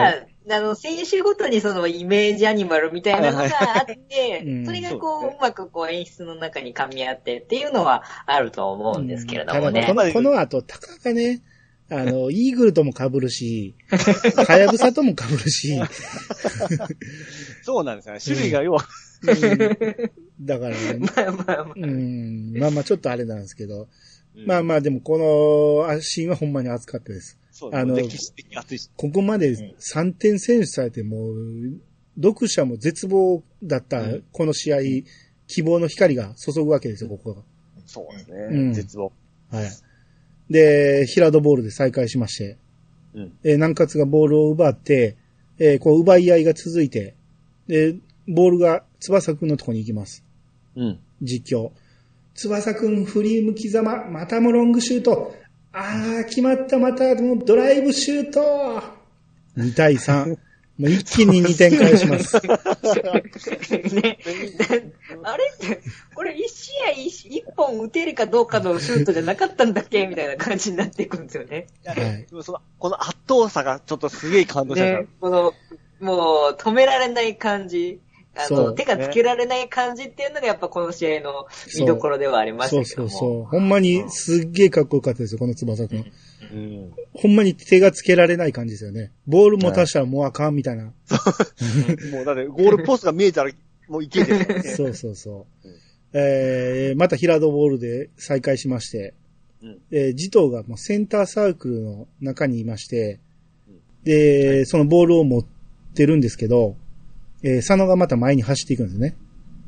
[0.47, 9.85] まあ、あの、選手ごとにそのイメージアニマルみたいなのがあってうん、それがこう、そうまくこう演出の中に噛み合ってっていうのはあると思うんですけれどもね。
[9.87, 11.41] この、この後、鷹がね、
[11.89, 13.75] あの、イーグルとも被るし、
[14.47, 15.79] ハヤブサとも被るし、
[17.61, 18.19] そうなんですよね。
[18.23, 18.85] 種類が要は、
[20.45, 21.73] だから、 まあまあまあ。
[21.75, 23.87] うん、まあまあちょっとあれなんですけど、
[24.35, 27.37] うんまあまあでもこのシーンはほんまに熱かったです。
[27.51, 28.89] そうあの歴史的熱いし。
[28.97, 31.79] ここまで3点選手されてもう、
[32.21, 34.79] 読者も絶望だったうんこの試合、
[35.47, 37.43] 希望の光が注ぐわけですよ、ここが。
[37.85, 38.73] そうですうんね。
[38.73, 39.11] 絶望。
[39.51, 39.69] はい。
[40.49, 42.57] で、ヒラドボールで再開しまして、
[43.13, 43.33] うん。
[43.43, 45.15] えー南葛がボールを奪って、
[45.59, 47.15] えーこう奪い合いが続いて、
[47.67, 47.95] で、
[48.27, 50.23] ボールが翼くんのとこに行きます。
[50.75, 50.99] うん。
[51.21, 51.71] 実況。
[52.35, 55.35] 翼くん振り向きざま、またもロングシュート。
[55.71, 58.83] あー、決まった、また、もうドライブシュート
[59.57, 60.37] !2 対3。
[60.77, 62.35] もう一気に2点返します。
[63.95, 64.17] ね、
[65.23, 65.81] あれって、
[66.15, 71.67] これ一試合一一本打てるかどうかのシュートじゃなかったんだっけみたいな感じになっていくんですよね。
[71.85, 75.53] はいでもその、この圧倒さがちょっとすげえ感動しちゃっね、この、
[75.99, 77.99] もう止められない感じ。
[78.35, 83.09] あの、そう手がつけられない感じっていうのがやっぱこの試合の見どころではありましたそうけども。
[83.09, 83.43] そうそう。
[83.43, 86.03] ほんまにすっげえかっこよかったですよ、この翼くん。
[86.03, 86.09] た。
[86.53, 86.93] うん。
[87.13, 89.11] ほんまに手がつけられない感じですよね。
[89.27, 90.85] ボール持たしたらもうあかんみたいな。
[90.85, 90.91] も
[92.21, 93.51] うだってゴールポストが見えたら、
[93.87, 94.75] もういけです。
[94.77, 95.67] そうそうそう。
[96.13, 99.13] えー、またヒラドボールで再開しまして、
[99.63, 103.19] うんえー、ジトーがもうセンターサークルの中にいまして、
[104.03, 105.45] で、そのボールを持っ
[105.95, 106.75] てるんですけど、
[107.43, 109.15] えー、佐野がまた前に走っていくんですね。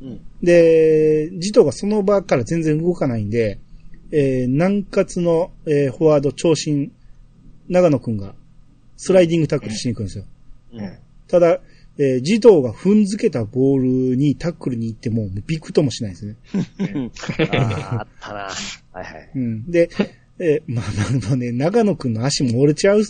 [0.02, 0.22] うん。
[0.42, 3.60] で、ジトーがその場から全然動かないんで、
[4.12, 6.92] えー、南葛の、えーフォワード長身、
[7.68, 8.36] 長野くんが
[8.98, 10.26] スライディングタックルしに行くんですよ。
[10.74, 10.98] うん。
[11.28, 11.60] ただ、
[11.98, 16.36] えー、児童が踏んづけたボールにタックルに行っても、もうビクともしないですね。
[17.52, 18.40] ああ、あったな。
[18.92, 19.32] はいはい。
[19.36, 19.72] うん。
[19.72, 19.90] で、
[20.40, 20.86] えーまあ、
[21.28, 23.04] まあね、長野くんの足も折れちゃう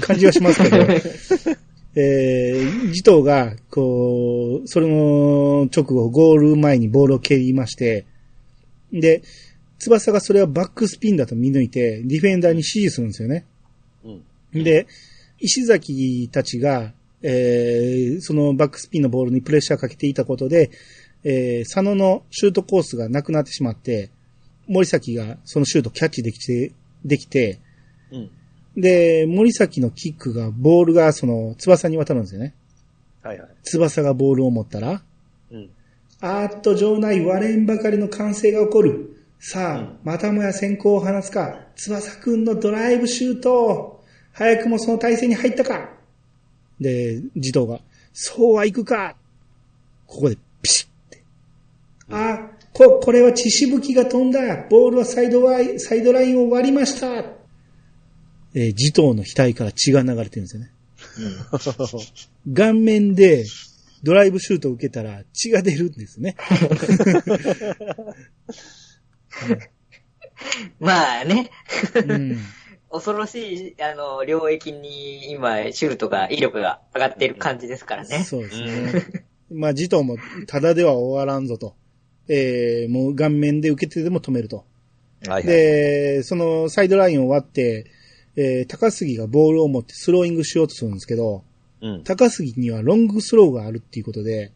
[0.00, 0.76] 感じはしますけど、
[1.94, 8.06] えー、児童が、こう、それの直後、ゴール前にボールを蹴りまして、
[8.92, 9.22] で、
[9.78, 13.44] 翼がそれはバックスピンだと見抜いて、ディフェンダーに指示するんですよね。
[14.04, 14.64] うん。
[14.64, 14.86] で、
[15.38, 20.70] 石崎たちが、えー、そのバックスピンのボールにプレッシャーかけていたことで、
[21.24, 24.10] えー、佐野のシュートコースがなくなってしまって、
[24.66, 26.72] 森崎がそのシュートキャッチできて、
[27.04, 27.60] できて、
[28.10, 28.30] うん。
[28.76, 32.54] で、森崎のキックが、ボールがその翼に渡るんですよね。
[33.22, 33.48] はいはい。
[33.62, 35.02] 翼がボールを持ったら、
[35.50, 35.70] うん。
[36.20, 39.16] あーっと場内割れんばかりの歓声が起こる。
[39.38, 41.66] さあ、またもや先行を放つか。
[41.76, 44.02] 翼くんのドライブシュート。
[44.32, 45.90] 早くもその体勢に入ったか。
[46.80, 47.80] で、児童が、
[48.12, 49.16] そうはいくか。
[50.06, 51.22] ここでピシッって。
[52.10, 54.40] あ、こ、これは血しぶきが飛んだ。
[54.70, 57.41] ボールはサイドワイ、サイドラインを割りました。
[58.54, 60.70] えー、児童の額から血が流れてるんですよね。
[62.54, 63.44] 顔面で
[64.02, 66.36] ドライブシュートを受けたら血が出るんですね。
[70.80, 71.50] まあね、
[71.94, 72.36] うん。
[72.90, 78.24] 恐ろしい、あの、領域に今、シュートが、威力が上がっている感じですからね。
[78.24, 79.24] そうですね。
[79.50, 81.74] まあ、児童もただでは終わらんぞと。
[82.28, 84.64] えー、もう顔面で受けてでも止めると。
[85.26, 85.44] はいはい。
[85.44, 87.90] で、そのサイドラインを割って、
[88.36, 91.44] えー高杉がボールを持ってスローイングしようとするんですけど、
[91.80, 92.04] うん。
[92.04, 94.52] 高杉にはロングスローがあるっていうことで、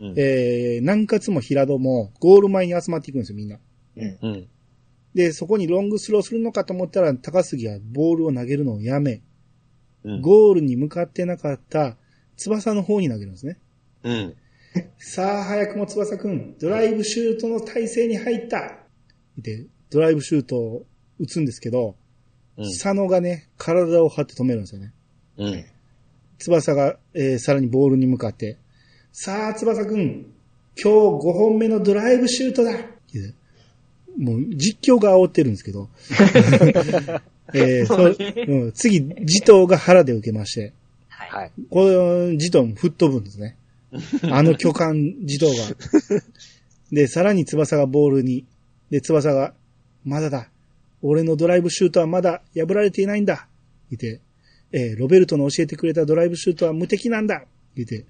[0.00, 0.14] うん。
[0.16, 3.58] えー南葛も平戸もゴール前に集まっていくんですよ、みんな。
[3.96, 4.18] うん。
[4.22, 4.48] うん。
[5.14, 9.22] で、そこにロングスローするのかと思ったら、高杉がボールを投げるのをやめ、
[10.04, 10.20] うん。
[10.22, 11.96] ゴールに向かってなかった
[12.36, 13.58] 翼の方に投げるんですね。
[14.04, 14.34] うん。
[14.98, 18.78] さあ、早くも翼くん、ドライブシュートの体勢に入った
[19.36, 20.86] で、ドライブシュートを
[21.18, 21.96] 打つんですけど、
[22.58, 22.64] うん。
[22.64, 24.92] 佐野がね、体を張って止めるんですよね。
[25.38, 25.64] うん。
[26.38, 28.58] 翼が、えーさらにボールに向かって、
[29.12, 30.26] さあ、翼くん、
[30.80, 33.34] 今日5本目のドライブシュートだって
[34.18, 35.88] もう実況が煽ってるんですけど、
[37.54, 40.72] えーそううん、次、児童が腹で受けまして、
[41.08, 41.30] はい。
[41.30, 41.52] はい。
[41.70, 43.56] この児童も吹っ飛ぶんですね。
[44.30, 44.94] あの巨漢
[45.24, 45.54] 児童が。
[46.92, 48.44] で、さらに翼がボールに、
[48.90, 49.54] で、翼が、
[50.04, 50.50] まだだ。
[51.02, 53.48] 俺のドライブシュートはまだ破られていないんだ。
[53.90, 54.20] 言って、
[54.72, 57.44] えーロベルトの教えてくれたドライブシュートは無敵なんだ。
[57.74, 58.04] 言って、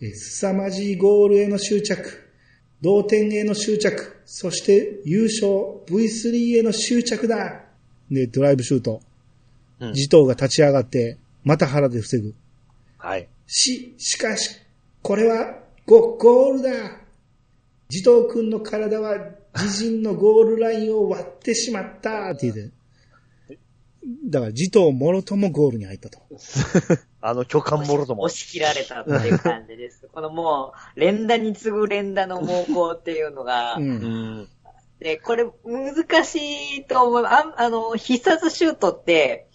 [0.00, 2.30] で凄まじいゴールへの執着、
[2.82, 7.62] 同点への執着、そして優勝 V3 への執着だ。
[8.10, 9.00] で、ドライブシュート。
[9.80, 12.34] うん児童が立ち上がって、また腹で防ぐ。
[12.98, 13.28] はい。
[13.46, 14.60] し、しかし、
[15.02, 17.00] これは、ゴ、ゴールだ
[17.88, 19.16] 児童くんの体は、
[19.54, 22.72] 自陣のゴールラインを割ってしまったって言って。
[24.26, 26.18] だから、児童もろともゴールに入ったと。
[27.22, 28.36] あの巨漢もろとも押。
[28.36, 30.08] し切られたっていう感じです。
[30.12, 33.80] このもう、連打に次ぐ連打の猛攻っていうのが、う。
[33.80, 33.88] うん
[34.42, 34.48] ん。
[34.98, 36.36] で、これ難し
[36.78, 37.24] いと思う。
[37.24, 39.48] あんあの、必殺シュートって、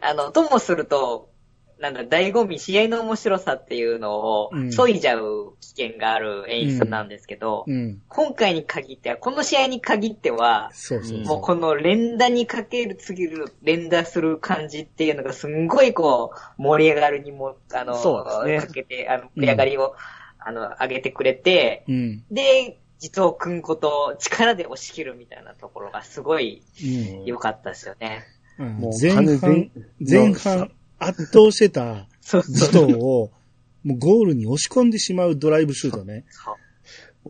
[0.00, 1.30] あの、ともすると、
[1.78, 8.00] なんだ、醍醐味、試合の面白さっていうのをうん、削いじゃう危険がある演出なんですけど、うん。
[8.08, 11.20] 今回に限っては、この試合に限っては、そうそう。
[11.20, 19.94] もうこの連打にかける、次る、連打する感じっていうのがすんごいこう、盛り上がるにも、あの、そうですねかけて、あの、盛り上がりを、
[20.38, 22.24] あの、上げてくれて、うん。
[22.30, 28.24] で、実を組むことを力で押し切るみたいなところがすごいうん良かったですよね。
[28.58, 30.70] うんもう前半完、前半、
[31.04, 33.30] 圧倒してたそう児童を、
[33.82, 36.24] もうゴールに押し込んでしまうドライブシュートね。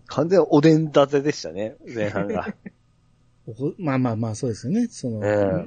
[0.06, 2.54] 完全におでん立てでしたね、前半が。
[3.46, 4.86] おまあまあまあ、そうですよね。
[4.88, 5.66] その、え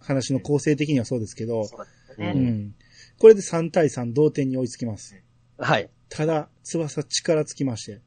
[0.00, 1.76] 話の構成的にはそうですけど、そ
[2.18, 2.24] う。
[2.24, 2.74] ん。
[3.18, 5.16] これで3対3同点に追いつきます。
[5.58, 5.88] はい。
[6.08, 8.00] ただ、翼力つきまして、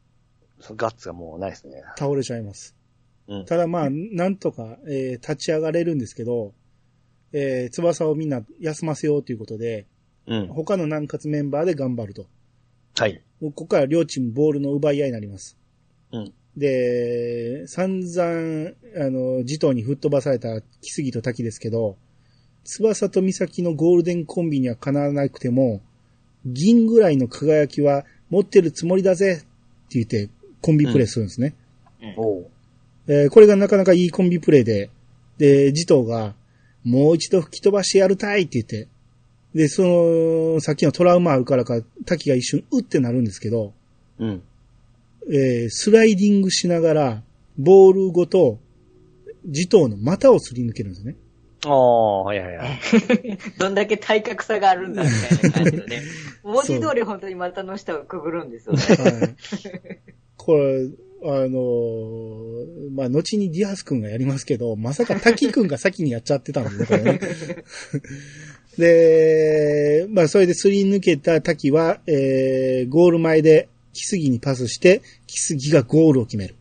[0.75, 1.83] ガッツがもうないですね。
[1.97, 2.75] 倒れちゃいます。
[3.27, 3.45] うん。
[3.45, 6.53] ただまあ、なんとか、えー立ち上がれるんですけど、
[7.37, 9.85] えー翼をみんな休ませようということで、
[10.25, 10.47] うん。
[10.47, 12.27] 他の南葛メンバーで頑張ると。
[12.97, 13.21] はい。
[13.41, 15.57] ここから両チームボールの奪い合いになります。
[16.13, 16.33] うん。
[16.55, 21.97] で、散々、あの、児童に吹っ飛ばされた木杉と滝ですけど、
[22.63, 25.81] 翼と岬のゴールデンコンビにはかなわなくても、
[26.45, 30.29] 銀ぐらいの輝きは持ってるつもりだぜって言って
[30.61, 31.55] コンビプレイするんですね。
[32.17, 32.47] おう。
[33.07, 34.89] えーこれがなかなかいいコンビプレイで、
[35.37, 36.33] で、児童が、
[36.85, 38.87] もう一度吹き飛ばしてやるたいって言って、
[39.55, 43.73] で、その、さっきのトラウマあるからか、滝が一瞬、うってなるんですけど、
[44.19, 44.43] うん。
[45.27, 47.23] えースライディングしながら、
[47.57, 48.59] ボールごと、
[49.45, 51.15] 次藤の股をすり抜けるんですね。
[51.65, 52.79] ああ、はいはいはい。
[53.57, 56.01] どんだけ体格差があるんだみたいな感じでね。
[56.43, 58.81] 文字通り本当に股の下をくぐるんですよね。
[58.81, 59.35] はい。
[60.37, 60.87] これ、
[61.27, 67.19] あのーまあ、後にディアス君がやりますけど、まさか滝君が先にやっちゃってたんですね、これね。
[68.77, 76.55] で、まあ、それですり抜けた滝は、えー、ゴール前で来生にパスして、来生がゴールを決める。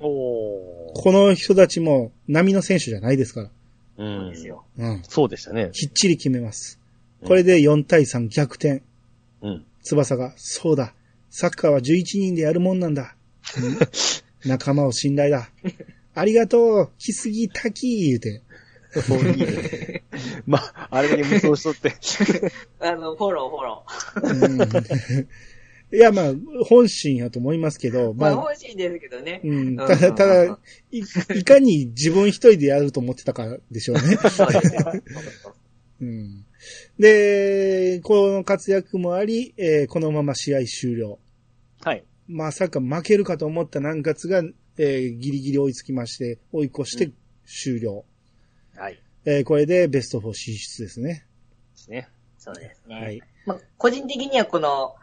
[0.00, 0.92] おお。
[0.94, 3.46] この人たちも波の選手じゃないですから。
[3.46, 3.50] う。
[3.98, 4.64] そうんですよ。
[4.78, 5.02] うん。
[5.08, 5.70] そうでしたね。
[5.72, 6.80] きっちり決めます。
[7.24, 8.82] これで4対3逆転。
[9.42, 9.64] うん。
[9.82, 10.94] 翼が、そうだ。
[11.28, 13.14] サッカーは11人でやるもんなんだ。
[13.60, 13.78] うん
[14.44, 15.48] 仲間を信頼だ。
[16.14, 18.42] ありがとう来すぎたき言うて。
[19.00, 20.02] そういいね。
[20.46, 21.94] まあ、あれだけ無双しとって。
[22.80, 25.20] あの、フォロー、フォロー。
[25.20, 25.28] うん
[25.94, 26.32] いや、まあ、
[26.70, 29.42] 本心やと思いますけど、まあ、まあ、欲しいんですけどね。
[29.44, 30.58] うん、ただ、ただ、
[30.90, 31.02] い、
[31.34, 34.16] いかに自分一人でやると思ってたかでしょうね。
[34.30, 34.92] そうですよ。
[36.00, 36.46] うん、
[36.98, 41.18] で、この活躍もあり、えーこのまま試合終了。
[42.32, 42.46] はい。
[42.46, 47.10] まさか負けるかと思った南葛が、えーギリギリ追いつきまして、追い越して
[47.46, 48.04] 終了。
[48.76, 49.02] はい。
[49.24, 51.26] えーこれでベスト4進出ですね。
[51.74, 52.08] ですね。
[52.38, 52.94] そうですね。
[52.94, 53.20] はい。
[53.46, 54.94] まあ、個人的にはこの、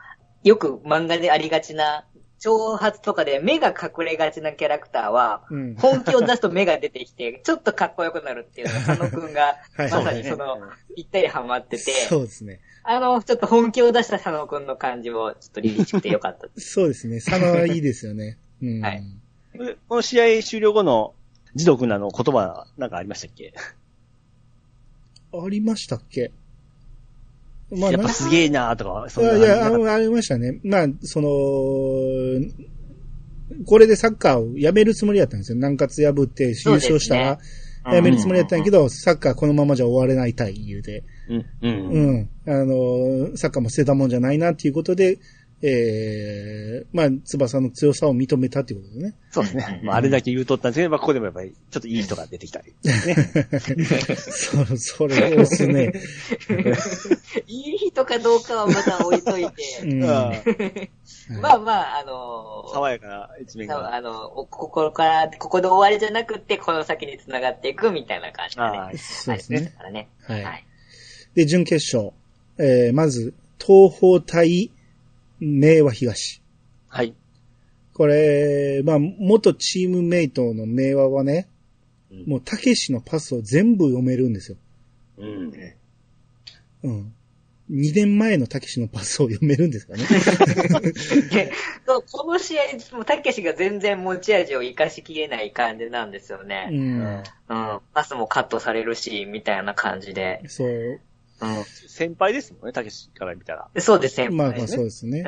[0.44, 2.06] よく漫画でありがちな、
[2.42, 5.76] 挑発とかで目が隠れがちなキャラクターは、うん。
[5.76, 10.58] 本気を出すと目が出てきて、ちょっとかっこよくなるっていうのが、佐野くんが、 はいまさにその、
[10.96, 12.62] ぴったりハマってて、そうですね。
[12.92, 16.72] あの、ちょっと本気を出した佐野くんの感じも、ちょっと凛々しくてよかったです。
[16.74, 17.22] そうですね。
[17.22, 18.40] 佐野はいいですよね。
[18.64, 18.82] うん。
[18.82, 19.04] はい
[19.54, 21.14] でこの試合終了後の、
[21.54, 23.54] 児童君らの言葉、なんかありましたっけ？
[25.32, 26.32] ありましたっけ？
[27.70, 29.38] まあ、やっぱなすげえなーとか、そんな。
[29.38, 30.60] いや、ありましたね。
[30.64, 31.30] まあ、その、
[33.68, 35.56] これでサッカーをやめるつもりだったんですよ。
[35.58, 37.40] 南葛破って優勝したら、
[37.92, 41.04] やめるつもりだったんやけど、サッカーこのままじゃ終われないたい、言うて。
[41.30, 41.90] うん、うん。
[41.92, 42.30] うん。
[42.48, 45.20] あの、サッカーも捨てたもんじゃないなっていうことで、
[45.62, 49.16] ええまあ、翼の強さを認めたっていうことですね。
[49.32, 49.82] そうですね。
[49.84, 52.74] まあ、あれだけ言うとったんですけど、まあ、ここでもやっぱり、ちょっといい人が出てきたり。
[54.16, 55.92] そ、それですね。
[57.48, 60.04] いい人かどうかはまた置いといて、 うん。
[60.06, 60.32] あ
[61.42, 63.94] まあまあ、あのー爽やかな一面が。
[63.94, 68.78] あの、おここから、ここで終わりじゃなくって、この先に繋がっていくみたいな感じがね。
[68.78, 70.08] あーそうですねありましたからね。
[70.22, 70.66] はいはい。
[71.40, 72.14] で、準決勝。
[72.58, 73.34] えー、まず、
[73.66, 74.72] 東方対
[75.40, 76.42] 明和東。
[76.90, 77.16] はい。
[77.94, 81.48] これ、まあ、元チームメイトの明和はね、
[82.12, 84.58] うんもう、たけしのパスを全部読めるんですよ。
[85.20, 85.54] うん。
[86.84, 87.14] うん。
[87.72, 90.04] 2年前のたけしのパスを読めるんですかね。
[91.32, 91.54] で
[91.86, 92.64] そうこの試合、
[92.96, 96.66] もうたけしが全然持ち味を活かしきれない感じなんですようね。
[96.66, 97.24] ん。
[97.48, 97.80] うん。
[97.94, 100.42] パスもカットされるし、みたいな感じで。
[100.48, 101.00] そう。
[101.42, 103.70] う先輩ですもんね、たけしから見たら。
[103.76, 103.82] ん。
[103.82, 104.30] そうですね。
[104.30, 105.24] まあまあそうですね。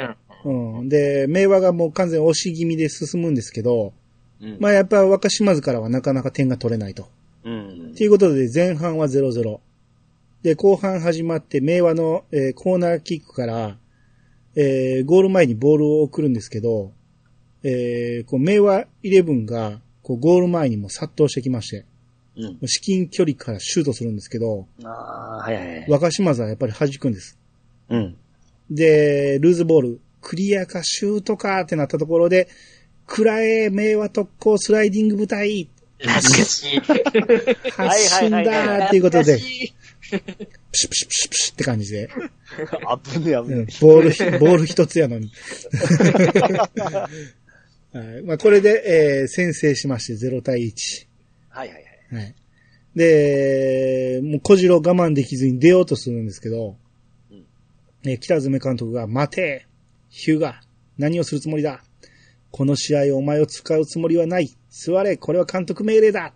[0.45, 0.79] うん。
[0.79, 0.89] うん。
[0.89, 3.93] で、明和がもう完全押し気味で進むんですけど、
[4.41, 7.07] うんまあやっぱ若島津からはなかなか点が取れないと。
[7.43, 8.03] うんと。
[8.03, 9.59] いうことで前半は0-0。
[10.41, 13.77] で、後半始まって明和の、えーコーナーキックから、
[14.55, 16.91] えーゴール前にボールを送るんですけど、
[17.63, 21.85] えーこう明和11がこうゴール前にも殺到してきまして、
[22.37, 22.67] うん。
[22.67, 25.85] 至近距離からシュートするんですけど、ああ、はいはいはい。
[25.89, 27.37] 若島津はやっぱり弾くんです。
[27.89, 28.15] うん。
[28.69, 32.47] で、ルーズボール、クリアかシュートかってなったところで、
[33.05, 35.67] くらえ、明和特攻スライディング部隊、
[35.99, 36.79] 懐かしい。
[37.71, 42.09] 発信だーっていうことで、プシュプシュプシュプシュって感じで、
[42.87, 45.31] あぶねえあぶねうんボールひ、ボール一つやのに。
[47.93, 50.71] はいまあ、これで、えー先制しまして0対1。
[51.03, 51.07] え。
[51.49, 51.90] はいはいはい。
[52.11, 52.35] はい。
[52.95, 56.77] で、もう小次郎我慢できずに出ようとするんですけど、
[57.31, 57.45] うん。
[58.03, 59.65] えー北爪監督が、待て
[60.09, 60.61] ヒューガ
[60.97, 61.83] 何をするつもりだ。
[62.51, 64.49] この試合お前を使うつもりはない。
[64.69, 66.33] 座れこれは監督命令だ。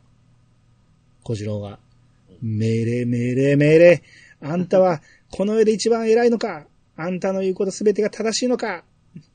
[1.23, 1.79] 小次郎が、
[2.41, 4.03] 命令命令命令。
[4.39, 6.67] あんたはこの世で一番偉いのか。
[6.95, 8.85] あんたの言うことすべてが正しいのか。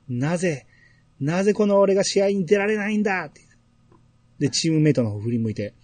[0.08, 0.66] なぜ
[1.20, 3.26] なぜこの俺が試合に出られないんだ。
[3.26, 3.42] って。
[4.38, 5.74] で、チームメイトの方振り向いて、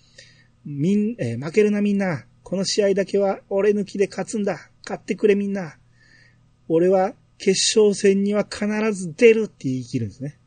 [0.66, 2.24] みん、えー負けるなみんな。
[2.42, 4.70] この試合だけは俺抜きで勝つんだ。
[4.84, 5.76] 勝ってくれみんな。
[6.68, 10.38] 俺は決勝戦には必ず出るって言い切るんですね。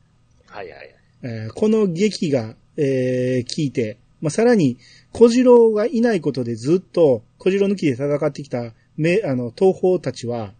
[0.46, 0.94] はいはいはい。
[1.22, 4.76] えーこの劇が、えー聞いて、まあ、さらに、
[5.12, 10.52] 小次郎がいないことでずっと小次郎抜きで戦ってきた、め、あの、東方たちは、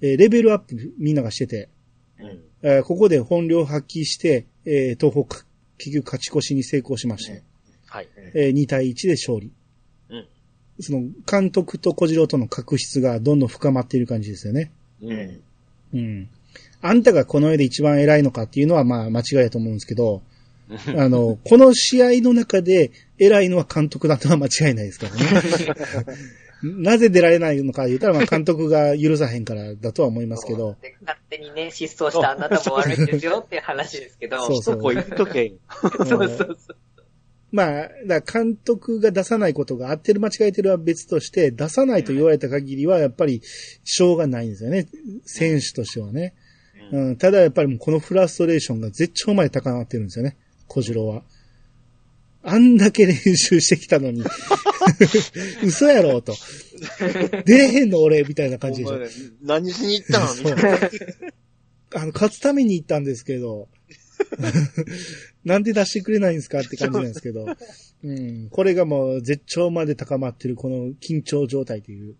[0.00, 1.68] えーレベルアップみんながしてて、
[2.20, 2.40] うん。
[2.62, 5.44] えーここで本領発揮して、えー東方か
[5.78, 7.42] 結局勝ち越しに成功しまして、
[7.96, 8.08] はい。
[8.34, 9.50] えー2対1で勝利。
[10.10, 10.26] うん。
[10.80, 14.70] その、監督と小次郎との確執がどんどん深まっている感じですよね。
[15.02, 15.40] うん。
[15.94, 16.28] うん。
[16.82, 20.20] あんたがこの世で一番偉いのかっていうのはまあ間違いだと思うんですけど、
[20.68, 25.74] あの、この試合の中で偉いのは監督だとは間違いないですからね。
[26.62, 34.38] なぜ出られないのか言ったら、まあ監督が許さへんからだとは思いますけど、で勝手にね、失踪したあなたも悪いんですよっていう話ですけど。
[34.38, 35.54] そうそうそこ行っとけ。
[35.70, 36.58] そうそうそう。
[37.52, 43.40] まあ、だ監督が出さないことが合ってる間違えてるは別として、出さないと言われた限りはやっぱり
[43.84, 44.88] しょうがないんですよね。
[45.24, 46.34] 選手としてはね。
[46.92, 50.36] うん、ただやっぱりもうこのフラストレーションが絶頂まで高まってるんですよね。
[50.68, 51.22] 小次郎は。
[52.42, 54.22] あんだけ練習してきたのに。
[55.64, 56.34] 嘘やろと。
[57.44, 58.98] 出れへんの俺みたいな感じでしょ。
[59.42, 60.34] 何しに行ったの？
[60.34, 60.90] みたいな。
[61.94, 63.68] あの、勝つために行ったんですけど、
[65.44, 67.46] なんで出してくれないんですかって感じなんですけど、
[68.04, 72.16] うん、これがもう絶頂まで高まってるこの緊張状態という。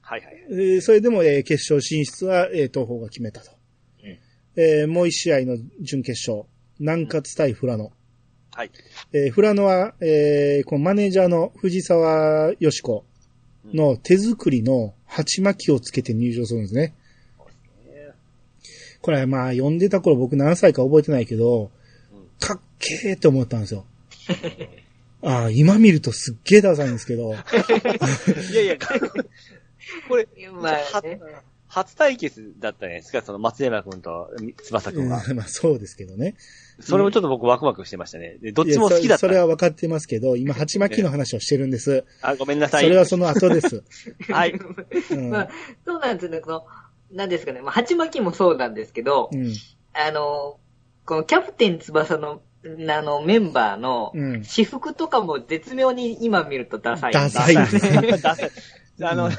[0.00, 0.44] はいはいはい。
[0.50, 3.50] えーそれでも、えー決勝進出は、えー東方が決めたと。
[4.04, 4.18] うん
[4.56, 6.48] えーもう一試合の準決勝。
[6.78, 7.92] 南葛対富良野。
[8.52, 8.70] はい。
[9.12, 13.04] えー富良野は、えーこのマネージャーの藤沢よし子
[13.66, 16.94] の手作りの鉢巻きをつけて入場するんですね。
[19.00, 21.70] これまあ読んでた頃僕何歳か覚えてないけど、
[22.40, 23.84] かっけーって思ったんですよ。
[25.22, 28.76] ああ、今見るとすっげーダサいんですけど、いやいや、
[30.08, 30.76] これ、まあ
[31.68, 34.30] 初対決だったじゃないですか、その松山くんと
[34.64, 35.22] 翼くんが。
[35.28, 36.34] うんまあそうですけどね。
[36.80, 38.36] それもちょっと僕ワクワクしてましたね。
[38.40, 39.04] で、どっちも好きだった。
[39.04, 42.04] いやそそれは分かってますけど、今、鉢巻きの話をしてるんです。
[42.22, 42.84] あ、ごめんなさい。
[42.84, 43.82] それはその後です。
[44.30, 44.52] はい。
[45.10, 45.48] う んまあ、
[45.84, 46.40] そうなんですよね。
[46.40, 46.64] この、
[47.12, 47.60] なんですかね。
[47.60, 49.52] まあ、鉢巻きもそうなんですけど、うん。
[49.94, 50.58] あの、
[51.06, 57.12] このキャプテン翼の、あの、メンバーのうん、私服とかも絶妙に今見るとダサい。
[57.12, 58.18] ダサいですね。
[58.18, 58.50] ダサい。
[59.00, 59.30] あの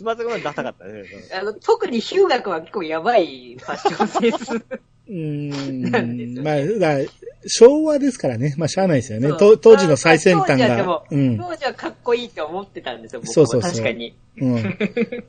[0.00, 1.04] うん、翼くんはダサかったね。
[1.38, 4.64] あの、特にヒューガ君は結構やばいファッションセンス。
[5.08, 6.44] うんですよん。
[6.44, 7.10] まあ、だ
[7.46, 8.54] 昭和ですからね。
[8.58, 9.30] まあ、しゃあないですよね。
[9.38, 11.04] 当時の最先端がも。
[11.10, 11.38] うん。
[11.38, 13.34] 当時はかっこいいって思ってたんですよ、僕は。
[13.34, 14.16] そうそうそう確かに。
[14.38, 14.78] うん。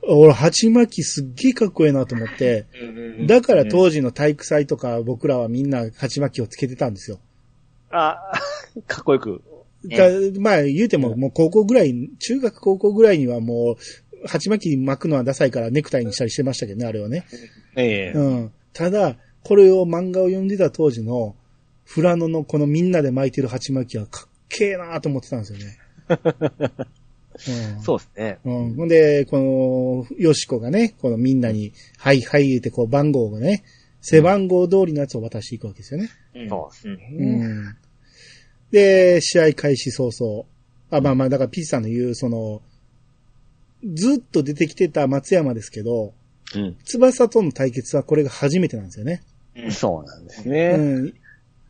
[0.08, 2.66] 俺、鉢巻きすっげえかっこいいなと思って、
[3.26, 7.20] だから当時の体育祭とか僕らはみんな鉢巻きをつけてたんですよ。
[7.90, 8.32] あ、
[8.86, 9.42] かっこよく。
[9.84, 10.08] だ
[10.40, 13.76] まあ言うてももう高校ぐらい、中学高校ぐらいにはもう、
[14.26, 17.24] 鉢巻き巻くのはダサいからネクタイにしたりしてましたけどね、あれはね。
[17.76, 18.52] ええうん。
[18.72, 21.36] ただ、これを漫画を読んでた当時の、
[21.84, 25.78] フラノのこのみんなで巻いてる鉢巻きはかっけえなと思ってたんですよね。
[27.76, 28.38] うん、そうですね。
[28.44, 28.74] うん。
[28.74, 33.62] ほんで、この、よしこがね、このみんなに、はいはい言って、こう番号をね、
[34.00, 36.10] 背番号通りのやつを渡していくわけですよね。
[36.34, 37.16] うんそうですね。
[37.16, 37.76] うん。
[38.70, 40.46] で、試合開始早々。
[40.90, 42.62] あ、まあまあ、だからピッチさんの言う、その、
[43.84, 46.14] ずっと出てきてた松山ですけど、
[46.54, 46.76] うん。
[46.84, 49.22] 翼との対決はこれが初めてなんですよね。
[49.70, 50.76] そうなんですうね。
[50.76, 51.14] ん。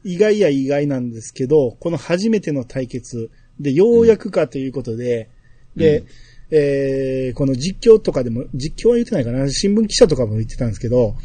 [0.05, 3.31] 意外や意外なんですけど、この初めての対決
[3.61, 5.29] で、ようやくかということで、
[5.77, 6.07] で、うん
[6.51, 11.17] えー、この実況とかでも、実況は言ってないかな、新聞記者とかも言ってたんですけど、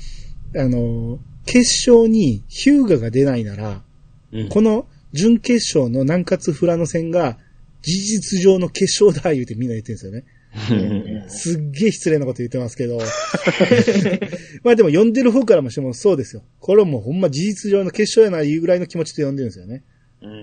[0.55, 3.83] あの、決勝にヒューガが出ないなら、
[4.31, 7.37] うんこの準決勝の南葛フラノ戦が
[7.83, 10.23] 事実上の決勝だ言うてみんな言ってるんですよね。
[10.71, 12.99] うん すっげえ失礼なこと言ってますけど。
[14.63, 16.43] まあでも読んでる方からもしてもそうですよ。
[16.59, 19.83] これはもうほんま事実上の決勝やないうぐらいの気持ちで読んでるんですよね。
[20.21, 20.27] う。
[20.27, 20.35] うん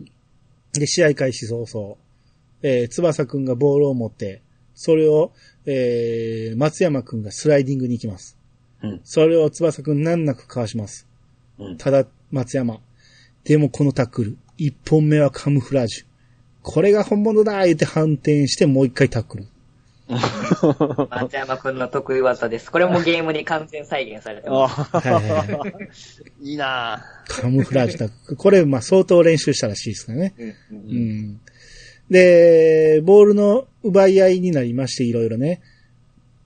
[0.00, 0.04] ん。
[0.72, 1.96] で、試合開始早々、
[2.62, 4.42] えー、翼くんがボールを持って、
[4.74, 5.32] それを、
[5.66, 8.36] えー、松山くんがスライディングに行きます。
[8.82, 9.00] うん。
[9.04, 11.06] それを翼くん難なくかわします。
[11.58, 11.76] うん。
[11.76, 12.80] ただ、松山。
[13.44, 16.07] でもこのタックル、一本目はカムフラージュ。
[16.70, 19.46] これが本物だ言って反転してもう一回タックル。
[21.10, 22.70] 松山くんの得意技です。
[22.70, 24.80] これもゲームに完全再現されてます。
[24.80, 25.86] いは
[26.42, 28.36] いなカムフラージュタックル。
[28.36, 30.34] これ、まあ相当練習したらしいですからね。
[30.38, 30.42] ぁ。
[30.44, 30.54] う。
[30.70, 31.40] うんん。
[32.10, 35.62] で、ボールの奪い合いになりまして、いろいろね。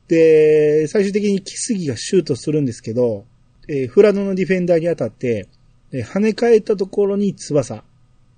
[0.06, 3.24] で、最終的に木杉がシュートするんですけど、
[3.68, 5.48] えーフラノのディフェンダーに当たって、
[5.90, 7.82] えー跳ね返ったところに翼。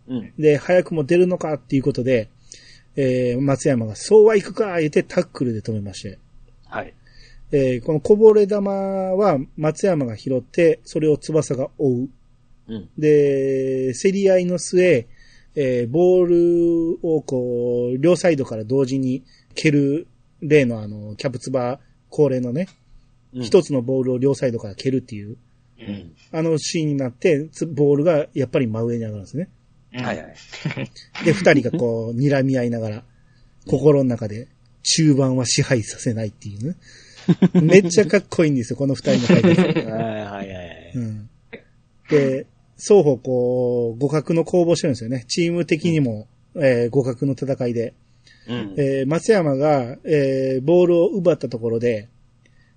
[0.08, 0.32] うん。
[0.38, 2.28] で、早くも出るのかっていうことで、
[2.96, 6.18] えー松山が、そうはいくか言ってタックルで止めまして、
[6.66, 6.94] はい。
[7.52, 12.08] えーこのこぼれ球は松山が拾って、それを翼が追う。
[12.68, 12.88] うん。
[12.98, 15.06] で、競り合いの末、
[15.56, 19.22] えーボールをこう、両サイドから同時に
[19.54, 20.06] 蹴る、
[20.40, 21.80] 例のあの、キャプツバ
[22.10, 22.68] 恒例のね、
[23.40, 25.36] 一、つのボールを両サイドから蹴るっていう、
[25.80, 26.12] うん。
[26.32, 29.48] あのシーンになって、つボールがやっぱり真上に上がるんですね。
[30.02, 30.34] はいはい。
[31.24, 33.04] で、二人がこう、 睨み合いながら、
[33.66, 34.48] 心の中で、
[34.82, 36.76] 中盤は支配させないっていうね。
[37.62, 39.60] めっちゃかっこいいんですよ、この二人の対決。
[39.60, 40.92] はいはいはい。
[40.94, 41.30] うん。
[42.10, 45.24] で、双方こう、互角の攻防してるんですよね。
[45.28, 47.94] チーム的にも、えー互角の戦いで。
[48.48, 48.74] うん。
[48.76, 52.08] えー松山が、えーボールを奪ったところで、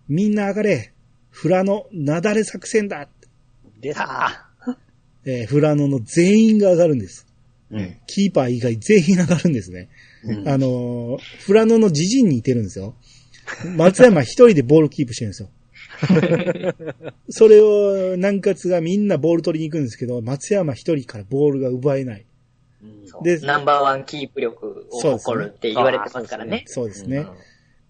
[0.08, 0.94] みんな上がれ
[1.30, 3.10] フラノ、なだれ作戦だ
[3.82, 4.47] 出た
[5.28, 7.28] えーフラノの全員が上がるんです。
[7.70, 7.98] うん。
[8.08, 9.90] キーパー以外全員上がるんですね。
[10.24, 12.96] うんあのーフラノの自陣にいてるんですよ。
[13.76, 15.50] 松山一人でボールキープしてるんですよ。
[17.30, 22.26] それを、南葛がみんなボール取りに行くんですけど、松山一人からボールが奪えない。
[22.84, 26.64] うんでナンバーワンキープ力を誇るって言われてますからね。
[26.68, 27.18] そうですね。
[27.18, 27.28] うん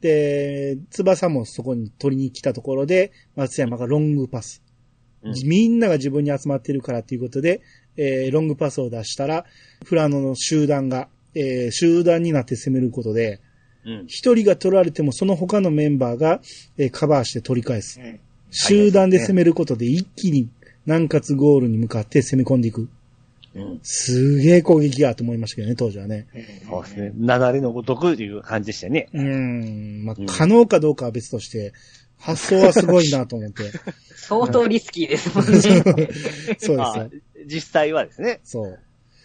[0.02, 4.62] で、翼もそこに取りに来たところで、松山がロングパス。
[5.24, 7.61] うんみんなが自分に集まってるからっていうことで、
[7.97, 9.45] えーロングパスを出したら、
[9.84, 13.41] フラノの集団が、えー集団になって攻めることで、
[13.86, 14.05] うん。
[14.07, 16.41] 一人が取られてもその他のメンバーが、
[16.78, 17.99] えーカバーして取り返す。
[17.99, 20.49] うん集団で攻めることで一気に
[20.86, 22.88] 南葛ゴールに向かって攻め込んでいく。
[23.55, 23.80] うん。
[23.84, 26.28] すげえ攻撃やと思いましたけどね、当時はね。
[26.70, 27.11] そうですね。
[27.18, 29.09] なだれのごとくという感じでしたよね。
[29.13, 31.74] うーん、まあうん、可能かどうかは別として、
[32.20, 33.63] 発想はすごいなと思って。
[34.15, 35.61] 相当リスキーですもんね。
[36.59, 37.45] そうあですよ。
[37.45, 38.39] 実際はですね。
[38.43, 38.80] そう。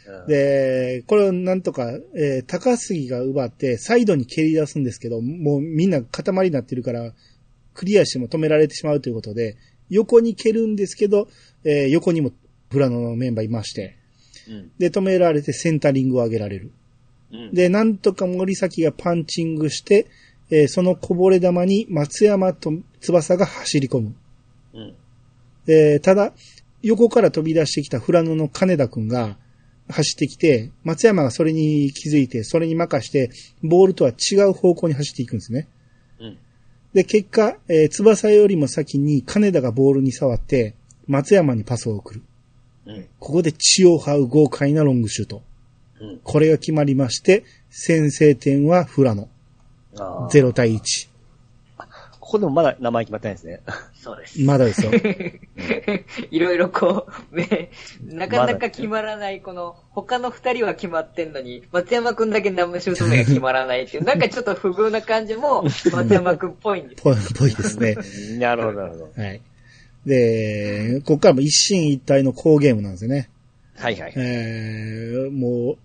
[0.06, 7.14] うん、で、これをなんとか、えー高杉が奪って、サイドに蹴り出すんですけど、もうみんな塊になってるから、
[7.74, 9.56] クリアしても止められてしまうということで、
[9.88, 11.28] 横に蹴るんですけど、
[11.64, 12.32] えー横にも
[12.70, 13.96] フラノのメンバーいまして、
[14.48, 14.70] うん。
[14.78, 16.72] で、止められてセンタリングを上げられる。
[17.32, 17.52] うん。
[17.52, 20.06] で、なんとか森崎がパンチングして、
[20.52, 24.14] えーそのこぼれ球に松山と翼が走り込む。
[24.74, 24.94] うん。
[25.66, 26.34] えーただ、
[26.82, 29.38] 横から飛び出してきたフラノの金田くんが
[29.88, 33.30] 走ってきて、松山がそれに気づいて、それに任して、
[33.62, 35.68] ボールとは違う方向に走っていくんですね。
[36.20, 36.38] うん。
[36.92, 40.74] で、結果、えー翼よりも先に金田がボールに触って、
[41.06, 42.22] 松山にパスを送る。
[42.86, 43.06] うん。
[43.18, 45.42] ここで血を這う豪快なロングシュート。
[45.98, 46.20] うん。
[46.22, 49.28] これが決まりまして、先制点はフラノ。
[49.98, 51.12] あー0対1。
[52.22, 53.60] ここでもまだ名前決まってないですね。
[53.94, 54.40] そうです。
[54.42, 54.92] まだですよ。
[56.30, 57.70] いろいろこう、ね、
[58.06, 67.02] なかなか決まらない、この、他の二人は決まってんのに、松山くんだけ生シュート目が決まらないっていう、 なんかちょっと不遇な感じも、松山くんっぽいんです。
[67.02, 68.38] ぽい、ぽいですね。
[68.38, 69.22] なるほど、なるほど。
[69.22, 69.42] はい。
[70.06, 73.28] で、ここからも一進一退の好ゲームなんですよね。
[73.76, 74.12] はいはい。
[74.16, 75.76] えー、もう、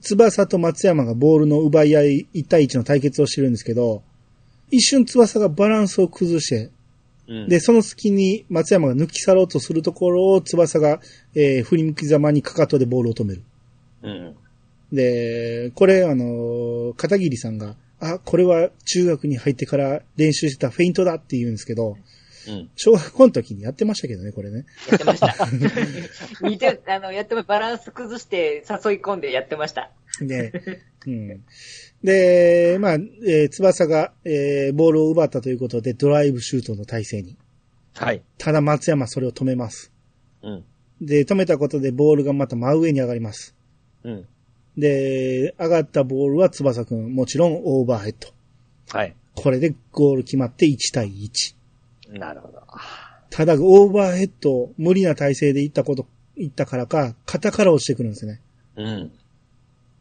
[0.00, 4.02] 翼と松山がボールの奪い合い1対1の対決をしてるんですけど、
[4.70, 6.70] 一瞬翼がバランスを崩して、
[7.28, 11.00] うん、で、その隙に松山が抜き去ろうとするところを翼が、
[11.34, 13.42] えー振り向きざまにかかとでボールを止める。
[14.02, 14.34] うん。
[14.92, 21.96] で、これ、あの、片桐さんが、あ、これは中学に入ってから練習してたフェイントだって言うんですけど、
[22.48, 22.70] うん。
[22.76, 24.64] 小学校の時にやってましたけどね、これね。
[24.90, 25.36] やってました。
[26.48, 29.90] 似て、あの、やってま、バランス崩して誘い込んでやってました。
[30.20, 30.52] で、
[31.06, 31.44] うん。
[32.02, 37.36] で、まあ、えー翼が、えーボールを奪ったということで、ドライブシュートの体勢に。
[37.94, 38.22] はい。
[38.38, 39.92] ただ松山はそれを止めます。
[40.42, 40.64] うん。
[41.00, 43.54] で、止めたことでボールがまた真上に上がります。
[44.04, 44.26] うん。
[44.76, 48.28] で、上がったボールは翼くん、もちろんオーバーヘッド。
[48.96, 49.14] はい。
[49.34, 51.57] これでゴール決まって1対1。
[52.08, 52.62] なるほど。
[53.30, 56.06] ただ、オーバーヘッド、無理な体勢で行ったこと、
[56.36, 58.40] 行ったからか、肩から落ちてくるんですね。
[58.76, 59.12] うん。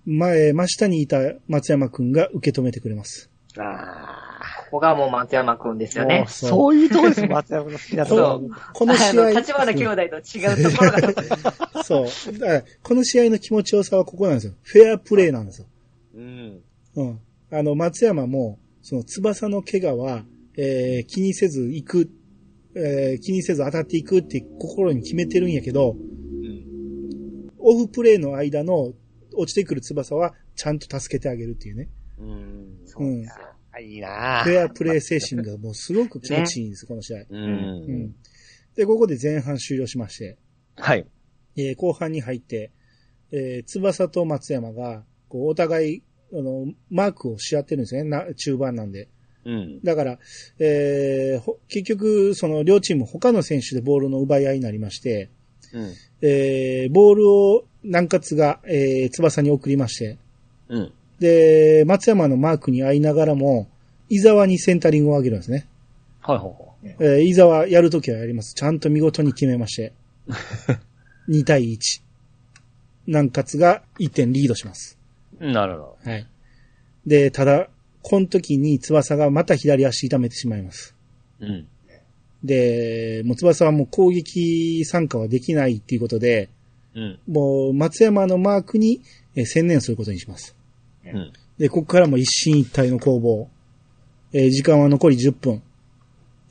[0.06, 3.30] 前、真下にいた松山くんが受け止めてくれます。
[3.60, 4.28] あ
[4.70, 6.30] ここがもう松山くんですよねあ。。
[6.30, 8.50] そういうとこです、松山の好きなところそう。
[8.74, 12.38] この試合、あの、立花兄弟と違うところが、 そう。
[12.40, 14.54] だからこの試合の気持ちよさはここなんですよ。
[14.62, 15.68] フェアプレーなんですよ。
[16.16, 16.62] うん。
[16.96, 17.20] うん。
[17.52, 20.24] あの、松山も、その翼の怪我は、
[20.58, 22.10] えー気にせず行く、
[22.76, 25.96] えー気にせず当たっていくって心に決めてるんやけど、う
[26.46, 27.52] ん。
[27.60, 28.94] オフプレーの間の
[29.36, 31.90] 落ちてくる翼はちゃんと助けてあげるっていうね。
[32.20, 32.78] うん。
[33.00, 33.26] うん。
[33.72, 37.22] あいいなフェアプレー精神がもうすごく気持ちいいんです、この試合。
[37.22, 37.26] う。
[37.30, 37.40] うん
[38.08, 38.16] ん。
[38.76, 40.38] で、ここで前半終了しまして、
[40.76, 41.06] はい。
[41.56, 42.72] えー後半に入って、
[43.32, 46.04] えー翼と松山が、こう、お互い、
[46.34, 48.04] あの、マークをし合ってるんですね。
[48.04, 49.10] な、中盤なんで。
[49.48, 49.80] うん。
[49.82, 50.20] だから、
[50.60, 55.30] えーほ結局、その両チーム他の選手でボールの奪い合いになりまして、
[55.74, 55.94] うん。
[56.22, 60.18] えーボールを南葛が、えー翼に送りまして、
[60.68, 60.92] うん。
[61.20, 63.70] で、松山のマークに合いながらも、
[64.10, 65.66] 伊沢にセンタリングを上げるんですね。
[66.22, 66.96] はいはいはい。
[67.00, 68.54] えー伊沢やるときはやります。
[68.54, 69.94] ちゃんと見事に決めまして。
[71.30, 72.02] 2対1。
[73.08, 74.98] 南葛が1点リードします。
[75.40, 75.98] なるほど。
[76.04, 76.28] はい。
[77.06, 77.70] で、ただ、
[78.02, 80.96] この時に翼がまた左足痛めてしまいます。
[81.40, 81.68] うん。
[82.44, 86.50] で、もう翼はもう攻撃参加はできないっていうことで、
[86.96, 87.20] うん。
[87.28, 89.02] もう松山のマークに
[89.36, 90.56] えー専念することにします。
[91.06, 91.32] うん。
[91.58, 93.48] で、ここからも一進一退の攻防。
[94.34, 95.62] えー時間は残り10分。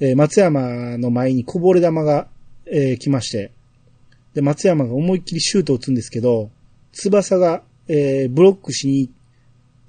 [0.00, 2.28] えー松山の前にこぼれ球が、
[2.66, 3.50] えー来まして、
[4.34, 6.50] で、松山が思いっきりシュートを打つんですけど、
[6.92, 9.10] 翼が、えーブロックしに、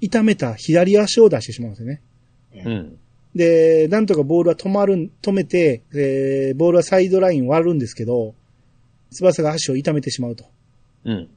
[0.00, 2.02] 痛めた左足を出してしまうんですよね。
[2.64, 2.98] うん。
[3.34, 8.34] で、なんとかボールは止まる、止めて、えーボールはサイドライン割るんですけど、
[9.10, 10.44] 翼が足を痛めてしまうと。
[11.04, 11.28] うん。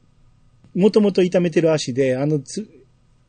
[0.76, 2.68] もともと痛めてる足で、あのつ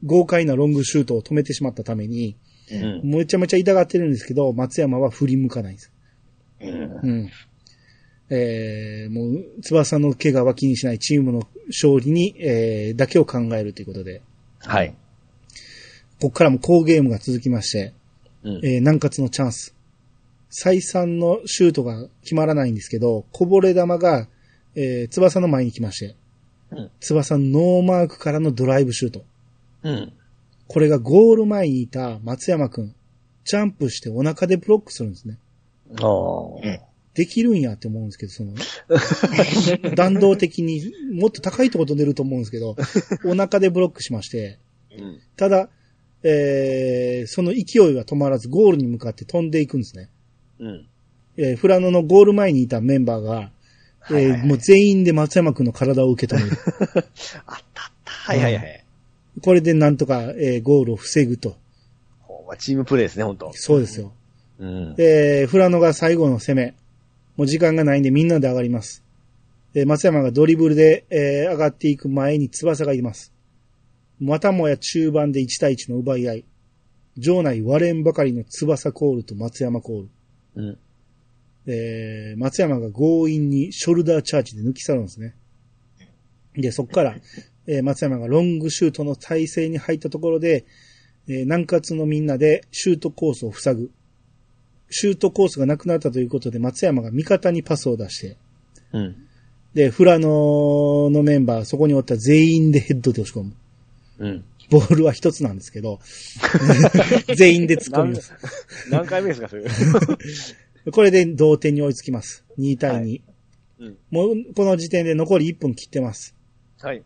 [0.04, 2.36] 豪快なロングシュートを止めてしまったために、
[2.70, 3.00] うん。
[3.04, 5.92] めちゃめちゃ痛がってるんですけど、松山は振り向かないんです。
[6.60, 7.00] うん。
[7.02, 7.30] うん。
[8.30, 14.22] えー、もう、翼の怪我は気にしないチームの勝利に、えー、だけを考えるということで、
[14.60, 14.94] はい。
[16.22, 17.92] ここからも好ゲームが続きまして、
[18.44, 18.60] うん。
[18.64, 19.74] えー、南葛のチャンス。
[20.50, 24.28] 再三のシュートが決まらないんですけど、こぼれ球が、
[24.76, 26.14] えー、翼の前に来まして、
[26.70, 29.24] うん翼のノーマークからのドライブシュート。
[29.82, 30.12] うん。
[30.68, 32.94] これがゴール前にいた松山くん
[33.44, 35.38] ジャンプしてお腹でブロックするんですね。
[36.00, 36.86] ああ。
[37.14, 38.54] できるんやって思うんですけど、その、
[39.96, 42.76] 弾道的にもっと高いところ出ると思うんですけど、
[43.26, 44.60] お腹でブロックしまして、
[44.96, 45.20] うん。
[45.36, 45.68] ただ、
[46.24, 50.08] えー、その勢いは止まらずゴールに向かって飛んでいくんですね。
[50.60, 50.86] うん。
[51.36, 53.50] えー、フラノのゴール前にいたメンバーが、
[54.10, 56.56] えーはいはいはいもう全員で松山くんの体を受け止める。
[57.46, 58.12] あったあった。
[58.12, 58.84] はいはいはい。
[59.40, 61.56] これでなんとか、えーゴールを防ぐと。
[62.20, 64.12] ほうまあチームプレーですね、本当そうですよ。
[64.58, 64.94] うん。
[64.96, 66.74] で、フラノが最後の攻め。
[67.36, 69.02] もう時間がないんでみんなで上がります。
[69.72, 73.32] で、松山がドリブルで、えー上がっていく前に翼がいます。
[74.22, 76.44] またもや中盤で1対1の奪い合い。
[77.18, 80.08] 場内割れんばかりの翼コールと松山コール。
[80.54, 80.78] うん。
[81.66, 85.34] で、松山が強引にショルダーチャージで抜き去るんですね。
[86.54, 87.16] で、そこから、
[87.66, 90.66] えー松山がロングシュートの体勢に入ったところで、
[91.28, 93.90] えー南葛のみんなでシュートコースを塞ぐ。
[94.88, 98.36] シュートコースがなくなったということで松山が味方にパスを出して、
[98.92, 99.16] うん。
[99.74, 103.54] で、フラノのメンバー、そこにおった全員でヘッドで押し込む。
[104.18, 104.44] うん。
[104.70, 106.00] ボールは一つなんですけど、
[107.36, 108.32] 全員で突っ込みます。
[108.90, 109.64] 何回目ですか、それ？
[110.92, 112.44] これで同点に追いつきます。
[112.58, 112.96] 2対2。
[112.96, 113.22] はい
[113.80, 113.98] うん。
[114.10, 116.34] もう、この時点で残り1分切ってます。
[116.80, 117.02] はい。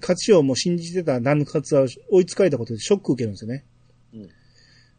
[0.00, 3.64] 勝ちをもう信じてたダンカツは追いつかれたことでショック受けるんですよね。
[4.14, 4.28] うん。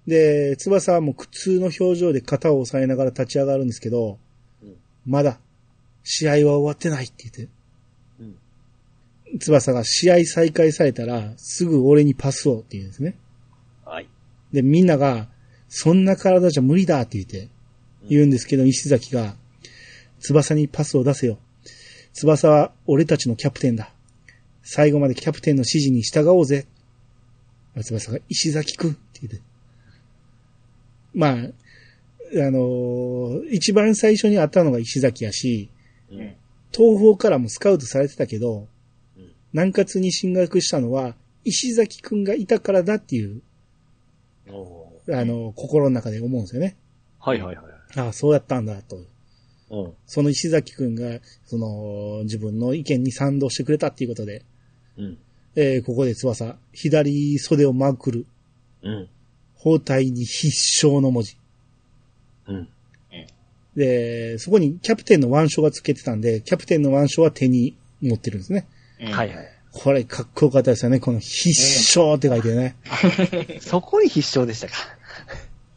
[0.08, 4.20] で、翼はもう苦痛の表情で肩を押さえながら立ち上がるんですけど、
[4.62, 4.76] うん
[5.06, 5.40] まだ、
[6.04, 7.50] 試合は終わってないって言って、うん。
[9.40, 13.16] 翼が試合再開されたら、すぐ俺にパスをって言うんですね。
[13.86, 14.08] はい。
[14.52, 15.28] で、みんなが、
[15.70, 17.50] そんな体じゃ無理だって言って、
[18.08, 19.36] 言うんですけど、石崎が、
[20.20, 21.40] 翼にパスを出せよ。
[22.14, 23.92] 翼は俺たちのキャプテンだ。
[24.62, 26.68] 最後までキャプテンの指示に従おうぜ。
[27.82, 29.42] 翼が、石崎くんって言って。
[31.14, 31.36] まあ、あ
[32.50, 35.70] のー一番最初に会ったのが石崎やし、
[36.12, 36.36] うん。
[36.72, 38.68] 東方からもスカウトされてたけどうん、
[39.54, 43.42] 南葛に進学したのは、石崎くんがいたからだっていう、
[44.50, 46.76] おあのー心の中で思うんですよね。
[47.20, 47.66] はいはいはい。
[47.98, 48.98] ああ、そうやったんだ、と。
[49.70, 49.94] うん。
[50.06, 54.44] その石崎くんが、その、自分の意見に賛同してくれたっていうことで、
[54.98, 55.18] うん。
[55.56, 58.26] えーここで翼、左袖をまくる、
[58.82, 59.10] うん。
[59.56, 60.48] 包帯に必
[60.86, 61.38] 勝の文字。
[62.48, 62.70] うん。
[63.76, 68.68] で、そこにキャプテンの腕章がつけてたんで、キャプテンの腕章は手に持ってるんですね。
[69.12, 69.50] はいはい。
[69.72, 71.00] これかっこよかったですよね。
[71.00, 71.50] この必
[72.00, 72.76] 勝って書いてね。
[73.62, 74.74] そこに必勝でしたか？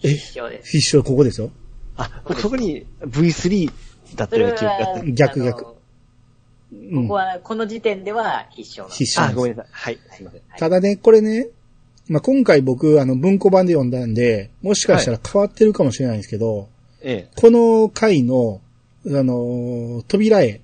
[0.03, 0.71] え、一緒です。
[0.73, 1.51] 必勝ここですよ。
[1.97, 3.73] あ、僕そこに V3
[4.17, 5.05] だったような記憶があった。
[5.13, 5.77] 逆逆こ
[7.09, 9.21] こは、この時点では必勝なんです。
[9.21, 9.37] あ、必勝です。
[9.37, 9.73] ごめんなさい。
[9.73, 9.99] はい。
[10.15, 10.41] すいません。
[10.59, 11.49] ただね、これね、
[12.09, 16.69] まあ、今回僕、あの、文庫版で読んだんで、もしかしたら変わってるかもしれないんですけど、
[17.03, 18.61] えこの回の、
[19.07, 20.61] あのー扉絵。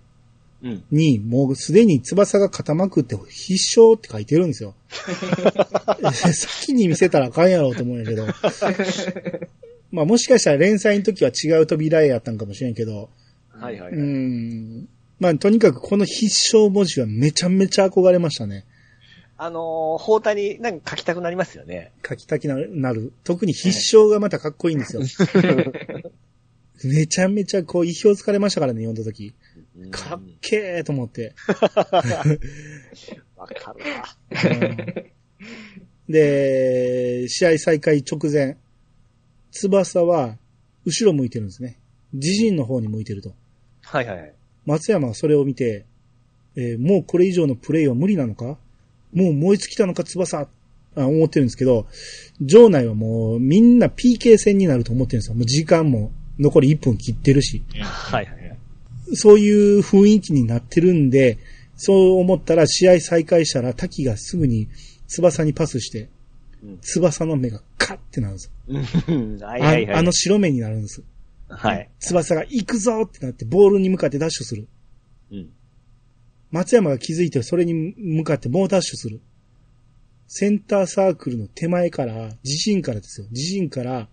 [0.91, 4.75] に、もうすでに翼が肩まくって必勝って書いてるんですよ。
[6.13, 8.27] 先に見せたらあかんやろうと思うんやけど。
[9.91, 13.11] まあもしかしたら連載の時は違う扉絵やったんかもしれんけど、
[13.51, 13.93] はいはい。
[13.93, 14.89] うん。
[15.19, 18.65] まあとにかくこの必勝文字はめちゃめちゃ憧れましたね。
[19.37, 21.91] あのー、包帯になんか書きたくなりますよね。
[22.09, 23.13] 書きたくなる。
[23.25, 25.03] 特に必勝がまたかっこいいんですよ。
[26.85, 29.35] めちゃめちゃこう意表をつかれましたからね、読んだ時。
[29.91, 31.35] かっけーと思って。
[33.37, 34.17] わかるわ。
[34.51, 35.13] うん
[36.09, 38.57] で、試合再開直前、
[39.51, 40.37] 翼は
[40.85, 41.79] 後ろ向いてるんですね。
[42.13, 43.35] 自陣の方に向いてると。
[43.83, 44.35] はいはいはい。
[44.67, 45.87] 松山がそれを見て、
[46.57, 48.59] えーもうこれ以上のプレイは無理なのか？
[49.15, 50.05] もう燃え尽きたのか？
[50.05, 50.49] 翼
[50.95, 51.87] あ思ってるんですけど、
[52.41, 55.35] 場内はもうみんな PK 戦になると思ってるんですよ。
[55.35, 57.63] もう時間も残り1分切ってるし。
[57.81, 58.42] はいはいはい。
[59.15, 61.39] そういう雰囲気になってるんで、
[61.77, 64.69] そう思ったら試合再開したら滝がすぐに
[65.09, 66.09] 翼にパスして、
[66.63, 68.53] うん翼の目がカッてなるんです
[68.97, 69.05] よ。
[69.09, 69.95] うんはいはいはい。
[69.95, 71.03] ああの白目になるんです。
[71.49, 71.91] はい。
[71.99, 74.69] 翼が行くぞってなってボールに向かってダッシュする。
[75.33, 75.51] うん。
[76.53, 79.21] 松山が気づいてそれに向かって猛ダッシュする。
[80.35, 83.27] センターサークルの手前から、自陣からですよ。
[83.33, 84.09] 自陣から、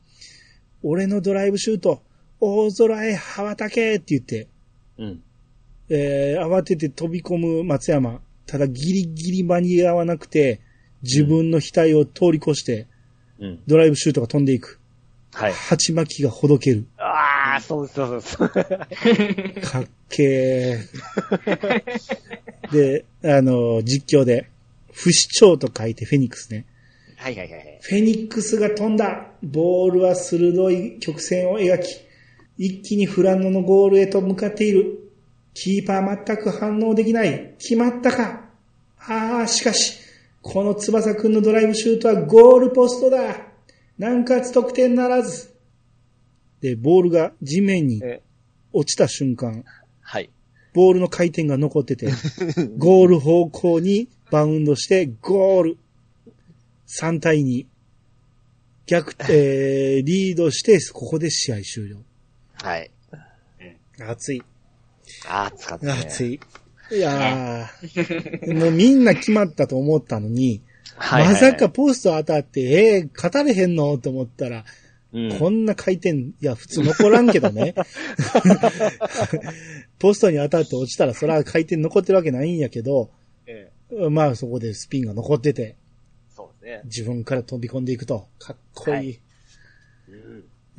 [0.84, 2.02] 俺のドライブシュート、
[2.42, 4.50] 大空へ羽ばたけって言って、
[5.00, 5.24] うん。
[5.90, 8.22] えー、慌てて飛び込む松山。
[8.46, 10.62] ただギリギリ間に合わなくて、
[11.02, 12.88] 自分の額を通り越して、
[13.40, 13.60] うん。
[13.66, 14.80] ドライブシュートが飛んでいく。
[15.34, 15.54] はい。
[15.54, 16.86] 鉢巻きがほどける。
[16.98, 19.72] ああ、そうそうですそうです。
[19.72, 22.72] かっけー。
[22.74, 24.50] で、あの、実況で、
[24.92, 26.66] 不死鳥と書いてフェニックスね。
[27.16, 27.80] はいはいはい。
[27.82, 29.28] フェニックスが飛んだ。
[29.44, 32.02] ボールは鋭い曲線を描き、
[32.60, 35.14] 一気にフラノのゴールへと向かっている。
[35.54, 37.56] キーパー全く反応できない。
[37.58, 38.50] 決まったか
[39.00, 39.98] ああ、しかし、
[40.42, 43.48] この翼くんのドライブシュートはゴールポストだ。
[43.98, 45.56] 南葛得点ならず。
[46.60, 48.22] で、ボールが地面にえ
[48.74, 49.64] 落ちた瞬間、
[50.02, 50.30] はい。
[50.74, 52.08] ボールの回転が残ってて、
[52.78, 55.78] ゴール方向にバウンドして、ゴール。
[56.88, 57.66] 3対2。
[58.86, 62.09] 逆、えー、リードして、ここで試合終了。
[62.64, 62.92] はい。
[64.00, 64.44] 熱い。
[65.28, 65.92] あー、使ったね。
[65.94, 66.40] 熱い。
[66.92, 70.62] いやー、もうみんな決まったと思ったのに、
[70.96, 73.98] はいはいまさかポスト当たって、えー、勝たれへんの？
[74.00, 74.66] と思ったら、
[75.14, 77.74] うんこんな回転、いや、普通残らんけどね。
[79.98, 83.10] ポストに当たって落ちたら、それは回転残ってるわけないんやけど、
[83.48, 83.72] え
[84.10, 85.78] まあそこでスピンが残ってて、
[86.36, 86.82] そうですね。
[86.86, 89.12] 自分から飛び込んでいくと、かっこいい。
[89.14, 89.20] う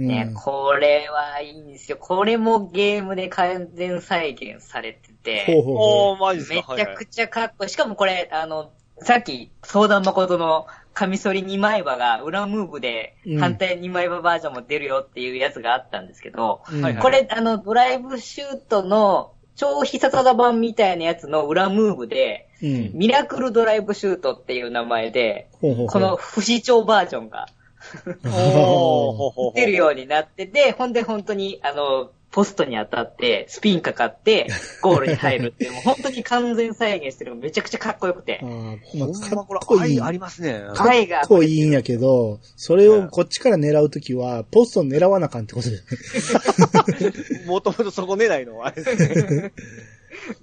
[0.01, 0.05] ん。
[0.05, 1.99] うんね、これはいいんですよ。
[1.99, 7.71] これもゲームで完全再現されてて、ほうほうほおー、マジですかめちゃくちゃかっこいい。
[7.71, 8.73] しかもこれ、あの、
[9.03, 16.77] さっき、相談誠のカミソリ2枚刃が裏ムーブでうん反対2枚刃バージョンも出るよっていうやつがあったんですけど、う。
[16.77, 22.91] うんこれ、あの、ドライブシュートの超必殺技版みたいなやつの裏ムーブで、うん。
[22.95, 27.49] ミラクルドライブシュートっていう名前で、ほうほうほうこの不死鳥バージョンが
[29.55, 34.47] 出るようになってて、ほんで本当に、あの、ポストに当たって、スピンかかって、
[34.83, 38.47] ゴールに入るっていう、 もう本当に完全再現してるめちゃくちゃかっこよくてあ。
[38.47, 40.01] まあ、かっこいい。
[40.01, 40.63] 愛ありますね。
[40.75, 47.47] かっこいいんやけど、それをこっちから狙うときは、ポスト狙わなあかんってことだよね。
[47.47, 49.53] もともとそこ狙いの、あれですね。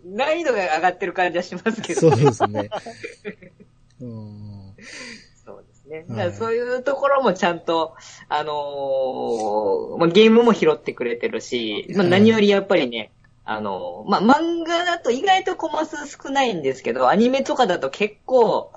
[0.05, 2.01] 難易度が上がってる感じはしますけど。
[2.01, 2.69] そうですね。
[4.01, 4.57] うん
[5.87, 5.97] ね。
[5.99, 7.95] はいだからそういうところもちゃんと、
[8.29, 13.11] あのーまあ、ゲームも拾ってくれてるし、まあ、はい何よりやっぱりね、
[13.45, 18.71] あのーまあ、漫画だと意外とコマ数少ないんですけど、アニメとかだと結構、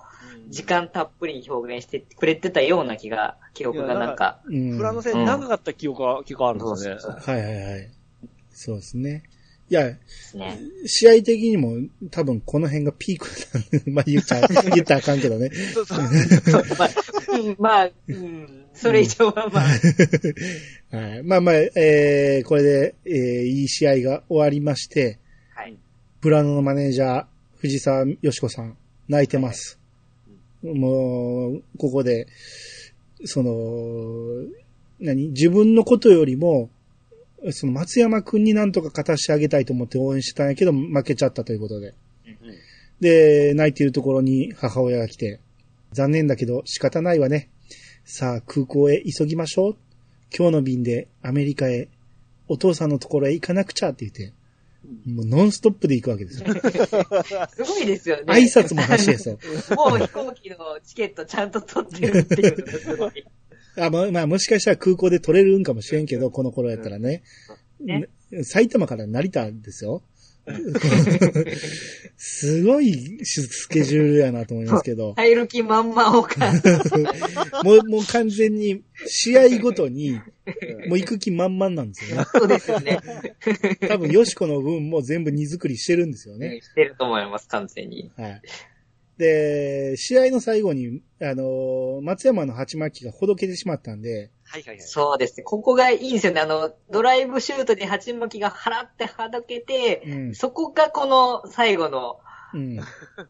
[0.49, 4.41] 時間たっぷりに表現してくれてたような気が、記憶がなんか。
[4.47, 7.01] うんフラノ戦長かった記憶が、記憶があるんですよね。
[7.01, 7.91] そうはいはいはい。
[8.51, 9.23] そうですね。
[9.71, 9.99] いや、ね。
[10.85, 11.77] 試合的にも
[12.11, 13.29] 多分この辺がピーク
[13.87, 14.41] な まあ言っちゃ、
[14.75, 15.51] 言ったらあかんけどね。
[15.73, 15.99] そうそう。
[16.77, 16.91] まあ、
[17.39, 19.65] うんまあ、うん、それ以上はまあ、
[20.97, 23.15] はい、まあまあ、えー、これで、えー、
[23.45, 25.21] いい試合が終わりまして、
[25.55, 25.77] はい。
[26.21, 27.25] ブラノのマネージャー、
[27.59, 28.77] 藤沢よしこさん、
[29.09, 29.79] 泣いてます。
[30.65, 32.27] もう、ここで、
[33.25, 33.53] その、
[34.99, 35.29] 何？
[35.29, 36.71] 自分のことよりも、
[37.53, 41.95] その松山くんになんとか勝たしてあげたいと思って応援してたんやけど、負けちゃったということで。
[43.01, 45.41] で、泣いているところに母親が来て、
[45.93, 47.49] 残念だけど仕方ないわね。
[48.05, 49.77] さあ、空港へ急ぎましょう。
[50.37, 51.89] 今日の便でアメリカへ、
[52.49, 54.33] お父さんのところへ行かなくちゃって言って、
[55.07, 56.47] もうノンストップで行くわけですよ。
[57.55, 58.25] すごいですよね。
[58.27, 59.39] 挨拶も発してそう。
[59.77, 63.25] もう飛行機のチケットちゃんと取ってるっていうのがすごい。
[63.81, 67.23] あまあ、まあ、もしかしたら空港で取れるんかもしれんけど、この頃やったらね。
[67.81, 68.09] ね
[68.43, 70.03] 埼玉から成田ですよ。
[72.17, 75.15] すごいスケジュールやなと思いますけど。
[75.19, 76.63] 入る気満々を感じ
[77.65, 80.13] もう、もう完全に試合ごとに、
[80.89, 82.25] もう行く気満々なんですよね。
[82.33, 82.99] そうですよね。
[83.89, 86.61] 多分、よしこの分も全部荷造りしてるんですよね。
[86.63, 88.11] してると思います、完全に。
[88.17, 88.43] はい。
[89.21, 94.81] で、試合の最後に、あの、松山の鉢巻きがほどけてしまったんで、はいはいはい。
[94.81, 95.45] そうですね。
[95.45, 96.41] ここがいいんですよね。
[96.41, 102.19] あの、ドライブシュートで鉢巻きが払ってはだけて、うんそこがこの最後の
[102.55, 102.81] うん。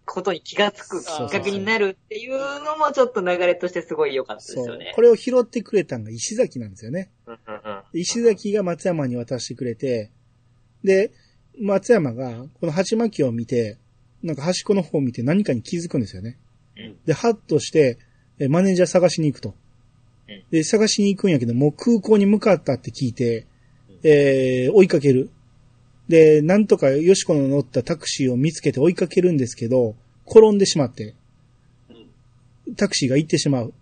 [0.06, 4.92] ことに気がつくきっかけになるっていうのもちょっと流れとしてすごい良かったですよね。。
[4.94, 7.10] これを拾ってくれたのが石崎なんですよね。
[7.26, 10.10] うんうんうん石崎が松山に渡してくれて、
[10.84, 11.10] で、
[11.60, 13.78] 松山がこの鉢巻きを見て、
[14.22, 16.38] なんか端っこの方を見て何かに気づくんですよね。
[16.76, 17.98] うんで、ハッとして、
[18.38, 19.54] えマネージャー探しに行くと
[20.28, 20.42] うん。
[20.50, 23.46] で、探しに行くんやけど、もう空港に向かったって聞いて、
[24.02, 25.30] えー追いかける。
[26.08, 29.94] で、なんとかよしこの乗ったタクシーを見つけて追いかけるんですけど、
[30.26, 31.14] 転んでしまって、
[32.76, 33.74] タクシーが行ってしまう。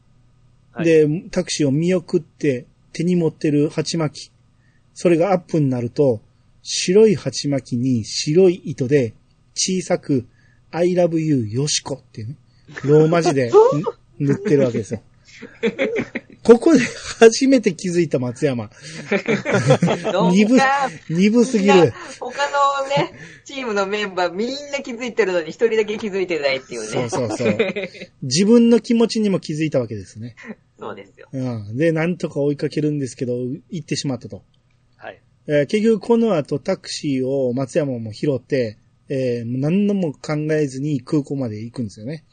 [0.73, 4.33] はいで、タクシーを見送って手に持ってる鉢巻き。
[4.95, 6.21] それがアップになると、
[6.63, 9.15] 白い鉢巻きに白い糸で
[9.59, 10.27] 小さく
[10.71, 12.37] I love you よしこっていうね、
[12.85, 13.53] ローマ字で ん
[14.19, 15.03] 塗ってるわけですよ。
[16.43, 16.81] ここで
[17.19, 18.71] 初めて気づいた松山。
[20.33, 21.93] 鈍か、鈍すぎる。
[22.21, 23.13] 他のね、
[23.45, 26.87] チームのメンバーみんな気づいてるのに一人だけ気づいてないっていうね。
[26.87, 27.59] そうそうそう。
[28.23, 30.37] 自分の気持ちにも気づいたわけですね。
[30.79, 31.29] そうですよ。
[31.33, 31.77] うん。
[31.77, 33.37] で、なんとか追いかけるんですけど、
[33.71, 34.43] 行ってしまったと。
[34.97, 35.21] はい。
[35.49, 38.79] えー結局この後タクシーを松山も拾って、
[39.09, 42.25] えー何のも考えずに空港まで行くんですよね。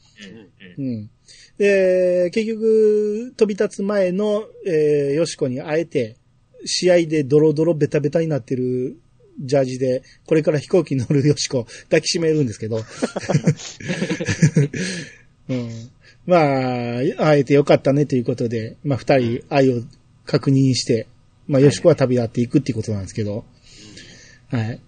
[0.78, 1.10] うん。
[1.58, 6.16] で、結局、飛び立つ前の、えー、よしこに会えて、
[6.64, 8.98] 試合でドロドロベタベタになってる
[9.40, 12.82] ジャージで、これから飛行機に乗るよしこ、抱きしめるんですけど。
[15.48, 15.70] うん、
[16.26, 16.42] まあ、
[17.16, 19.82] 会えてよかったねということで、まあ二人愛を
[20.24, 21.06] 確認して、
[21.46, 23.44] まあよしこは旅立っていくっていうことなんですけど。
[24.48, 24.80] はい。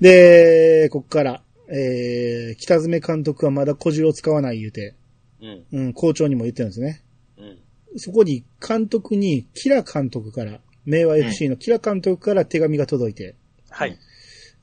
[0.00, 4.94] で、こっから、えー、北爪監督はまだ小次郎使わない言うて、
[5.40, 5.64] うん。
[5.72, 7.02] うん、校長にも言ってるんですね。
[7.38, 7.58] うん。
[7.96, 13.34] そこに監督に、キラ監督から、明和 FC のキラ監督から手紙が届いて、
[13.70, 13.98] はい。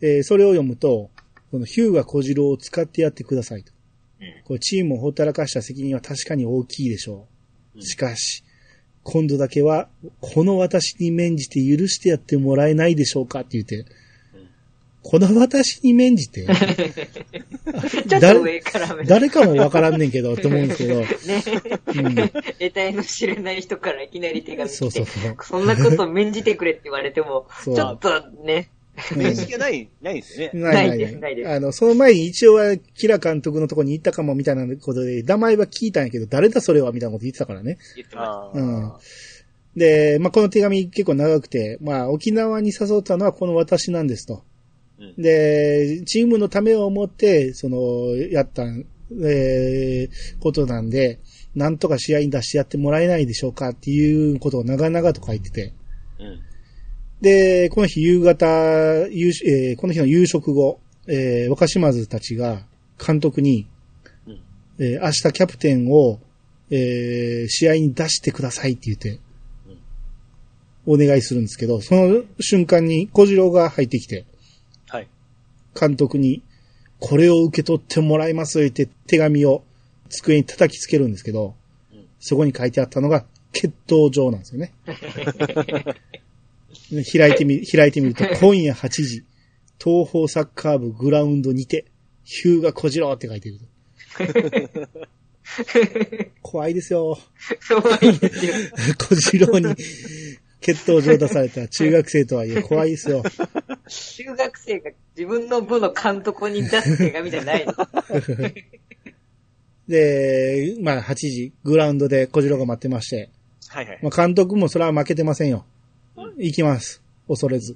[0.01, 1.09] えーそれを読むと、
[1.51, 3.73] このヒューガ小次郎を使ってやってくださいと。
[4.45, 7.27] これチームをほったらかした責任は確かに大きいでしょ
[7.75, 7.81] う。
[7.81, 8.43] しかし、
[9.03, 13.85] 今度だけは、この私に免じて許してやってもらえないでしょうかって言って、
[15.03, 16.45] この私に免じて、
[18.07, 19.03] ちょっと上から目。
[19.03, 21.07] 誰かもわからんねんけど、 と思うんですけど、ね。
[21.87, 25.35] うん、得体の知れない人からいきなり手紙来て、そうそうそう。
[25.43, 27.75] そんなこと免じてくれって言われても、そう。
[27.75, 28.69] ちょっとね、
[29.15, 30.59] 面識がない、ないんですよね。
[30.59, 31.49] ないないですないです。
[31.49, 37.77] あの、その前に一応は、キラ監督のとこに行ったかもみたいなことで、名前は聞いたんやけど、誰だそれはみたいなこと言ってたからね。
[37.95, 38.91] 言ってまあうん。
[39.75, 44.43] で、まあ、この手紙結構長くて、まあ、沖縄に誘ったのはこの私なんですと。
[45.01, 48.63] うんで、チームのためを思って、その、やった、
[49.23, 51.19] えーことなんで、
[51.55, 55.73] なんとか試合に出してやってもらえないでしょうかっていうことを長々と書いてて。
[56.19, 56.39] うん。
[57.21, 62.65] で、この日夕方、夕しえーこの日の夕食後、えー若島津たちが
[63.05, 63.67] 監督に、
[64.27, 64.39] うん
[64.79, 66.19] えー明日キャプテンを、
[66.69, 69.19] えー試合に出してくださいって言って、
[70.85, 74.25] お願いするんですけど、その瞬間に小次郎が入ってきて、はい。
[75.79, 76.41] 監督に、
[76.99, 79.63] これを受け取ってもらいますって言って手紙を
[80.09, 81.55] 机に叩きつけるんですけど、
[81.93, 84.73] うんそこに書いてあったのが、決闘場なんですよね。
[86.91, 89.25] ね開いてみ、開いてみると、今夜8時、
[89.83, 91.85] 東方サッカー部グラウンドにて、
[92.23, 93.57] ヒューガ小次郎って書いてる。
[96.41, 97.15] 怖いですよ。
[97.15, 97.21] す。
[97.61, 98.53] そうなんですよ。
[98.97, 99.75] 小次郎に
[100.61, 103.23] 決闘場出された中学生とはいえ怖いですよ。
[103.87, 107.73] 中学生が自分の部の監督に出す手紙じゃないの？
[109.87, 113.29] で、まあ8時、グラウンドで小次郎が待ってまして、
[113.67, 113.99] はいはい。
[114.01, 115.65] まあ、監督もそれは負けてませんよ。
[116.37, 117.01] 行きます。
[117.27, 117.75] 恐れず。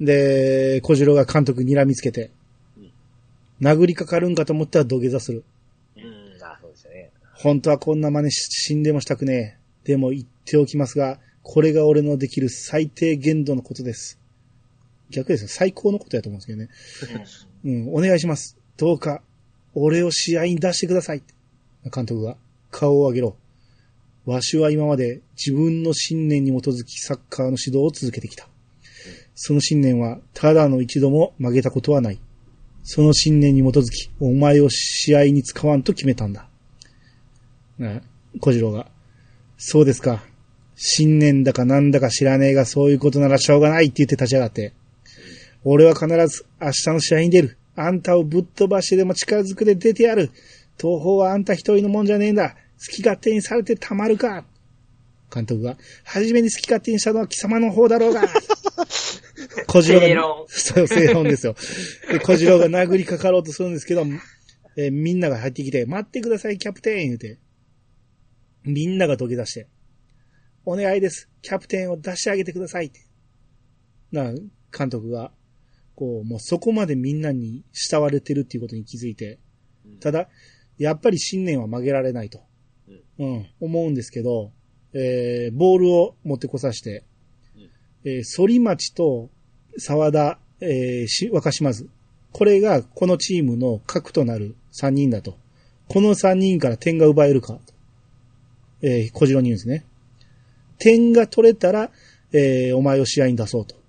[0.00, 2.30] で、小次郎が監督に睨みつけて
[2.78, 2.80] う
[3.64, 5.44] ん、殴りかかるんかと思ったら土下座する。
[5.96, 7.10] うん、あ、そうですよね。
[7.34, 9.88] 本当はこんな真似し死んでもしたくねえ。
[9.92, 14.19] でも言っておきますが、これが俺のできる最低限度のことです。
[15.10, 15.48] 逆ですよ。
[15.48, 16.68] 最高のことやと思うんですけどね。
[17.64, 18.56] うん、お願いします。
[18.76, 19.22] どうか、
[19.74, 21.22] 俺を試合に出してください。
[21.92, 22.36] 監督が、
[22.70, 23.36] 顔を上げろ。
[24.26, 28.48] わしは今まで自分の信念に基づきサッカーの指導を続けてきた。
[29.34, 32.20] その信念は、ただの一度も曲げたことはない。
[32.82, 36.48] その信念に基づき、お前を試合に使わんと決めたんだ。
[37.78, 38.02] ね
[38.40, 38.86] 小次郎が。
[39.56, 40.22] そうですか。
[40.76, 44.72] 信念だかなんだか知らねえがそういうことならしょうがないって言って立ち上がって。
[45.64, 47.56] 俺は必ず明日の試合に出る。
[47.76, 50.30] あんたをぶっ飛ばしてでも力ずくで出てやる。
[50.78, 52.50] 東方はあんた一人のもんじゃねえんだ。
[52.50, 54.44] 好き勝手にされてたまるか。
[55.32, 58.28] 監督が、初めに好き勝手にしたのは貴様の方だろうが。
[59.66, 61.54] 小次郎が正論、そう、正論ですよ。
[62.10, 64.04] で、小次郎が殴りかかろうとするんですけど、
[64.76, 67.38] えーみんなが入ってきて、待ってください、キャプテン言うて。
[68.64, 69.68] みんなが土下座して、
[70.64, 71.28] お願いです。
[71.42, 73.00] キャプテンを出してあげてくださいって。
[74.12, 74.32] な、
[74.76, 75.32] 監督が、
[76.00, 79.38] こう、もうそこまでみんなに慕われてるっていうことに気づいて、
[80.00, 80.28] ただ、
[80.78, 82.40] やっぱり信念は曲げられないと。
[83.18, 84.50] うん、思うんですけど、
[84.94, 87.04] えー、ボールを持ってこさして、
[88.06, 89.28] えー、反町と
[89.76, 91.90] 沢田、えー、し、若島津。
[92.32, 95.36] これがこのチームの核となる3人だと。
[95.88, 97.58] この3人から点が奪えるか。
[98.80, 99.84] えー、小次郎に言うんですね。
[100.78, 101.90] 点が取れたら、
[102.32, 103.79] えー、お前を試合に出そうと。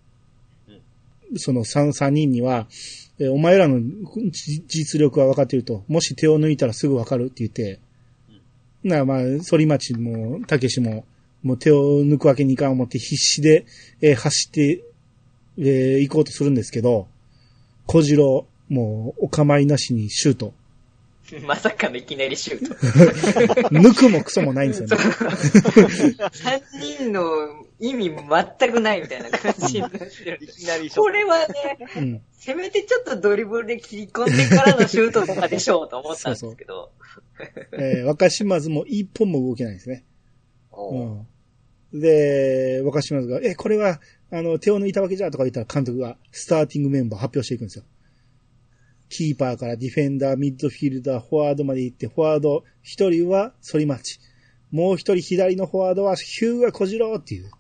[1.38, 2.68] その 3, 3人には、
[3.20, 3.80] えーお前らの
[4.32, 5.84] じ実力は分かっていると。
[5.88, 7.80] もし手を抜いたらすぐ分かるって言って、
[8.84, 11.06] なあまあ、反町も、たけしも、
[11.44, 13.66] もう手を抜くわけにいかん思って必死で、
[14.02, 14.84] えー走って、
[15.60, 17.08] えー行こうとするんですけど、
[17.86, 20.54] 小次郎、もうお構いなしにシュート。
[21.46, 22.74] まさかのいきなりシュート。
[23.70, 24.96] 抜くもクソもないんですよね。
[24.96, 26.62] 3
[26.98, 27.22] 人の
[27.82, 30.40] 意味全くないみたいな感じになってる。
[30.40, 32.22] いきなりこれはね、うん。
[32.32, 36.92] せめてちょっっとドリブルで切り込んでからのシュートとかでしょうと思ったんですけど。
[37.74, 40.06] えー若島津も一本も動けないですね。
[40.72, 42.00] うん。
[42.00, 47.86] で、若島津が、え、これは、あの、手を抜いたわけじゃとか言ったら監督がスターティングメンバー発表していくんですよ。
[49.10, 54.20] キーパーからディフェンダー、ミッドフィルダー、フォワードまで行って、フォワード一人は反町。
[54.72, 57.52] もう一人左のフォワードはヒューガ小次郎っていう。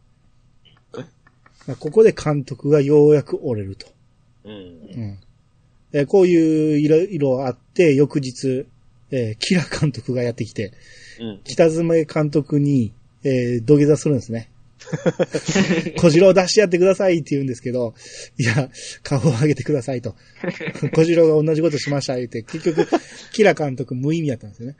[1.67, 3.87] まあここで監督がようやく折れると。
[4.45, 4.51] うん。
[4.51, 5.19] うん。
[5.93, 8.65] えーこういういろいろあって、翌日、
[9.11, 10.73] えーキラ監督がやってきて、
[11.19, 11.41] うん。
[11.43, 12.93] 北爪監督に、
[13.23, 14.50] えー土下座するんですね。
[15.97, 17.93] 小次郎出してやってくださいって言うんですけど、
[18.37, 18.69] いや、
[19.03, 20.15] 顔を上げてくださいと。
[20.93, 22.87] 小次郎が同じことしました言って、結局、
[23.31, 24.75] キラ監督無意味やったんですよね。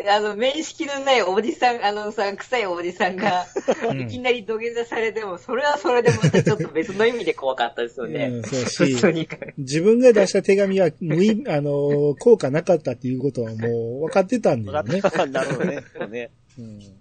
[0.08, 3.46] あの、面識のないおじさん、あのさ、臭いおじさんが、
[3.88, 8.30] うんいきなり土下座されても、それはそれでまたちょっと別の意味で怖かったですよね。
[8.32, 9.28] うんそうし。
[9.58, 15.00] 自分が出した手紙は無意、あの、効果なかったっていうことはもう分かってたんだよね。
[15.30, 15.84] なるほどね。
[15.96, 16.30] そうね。
[16.58, 16.99] うん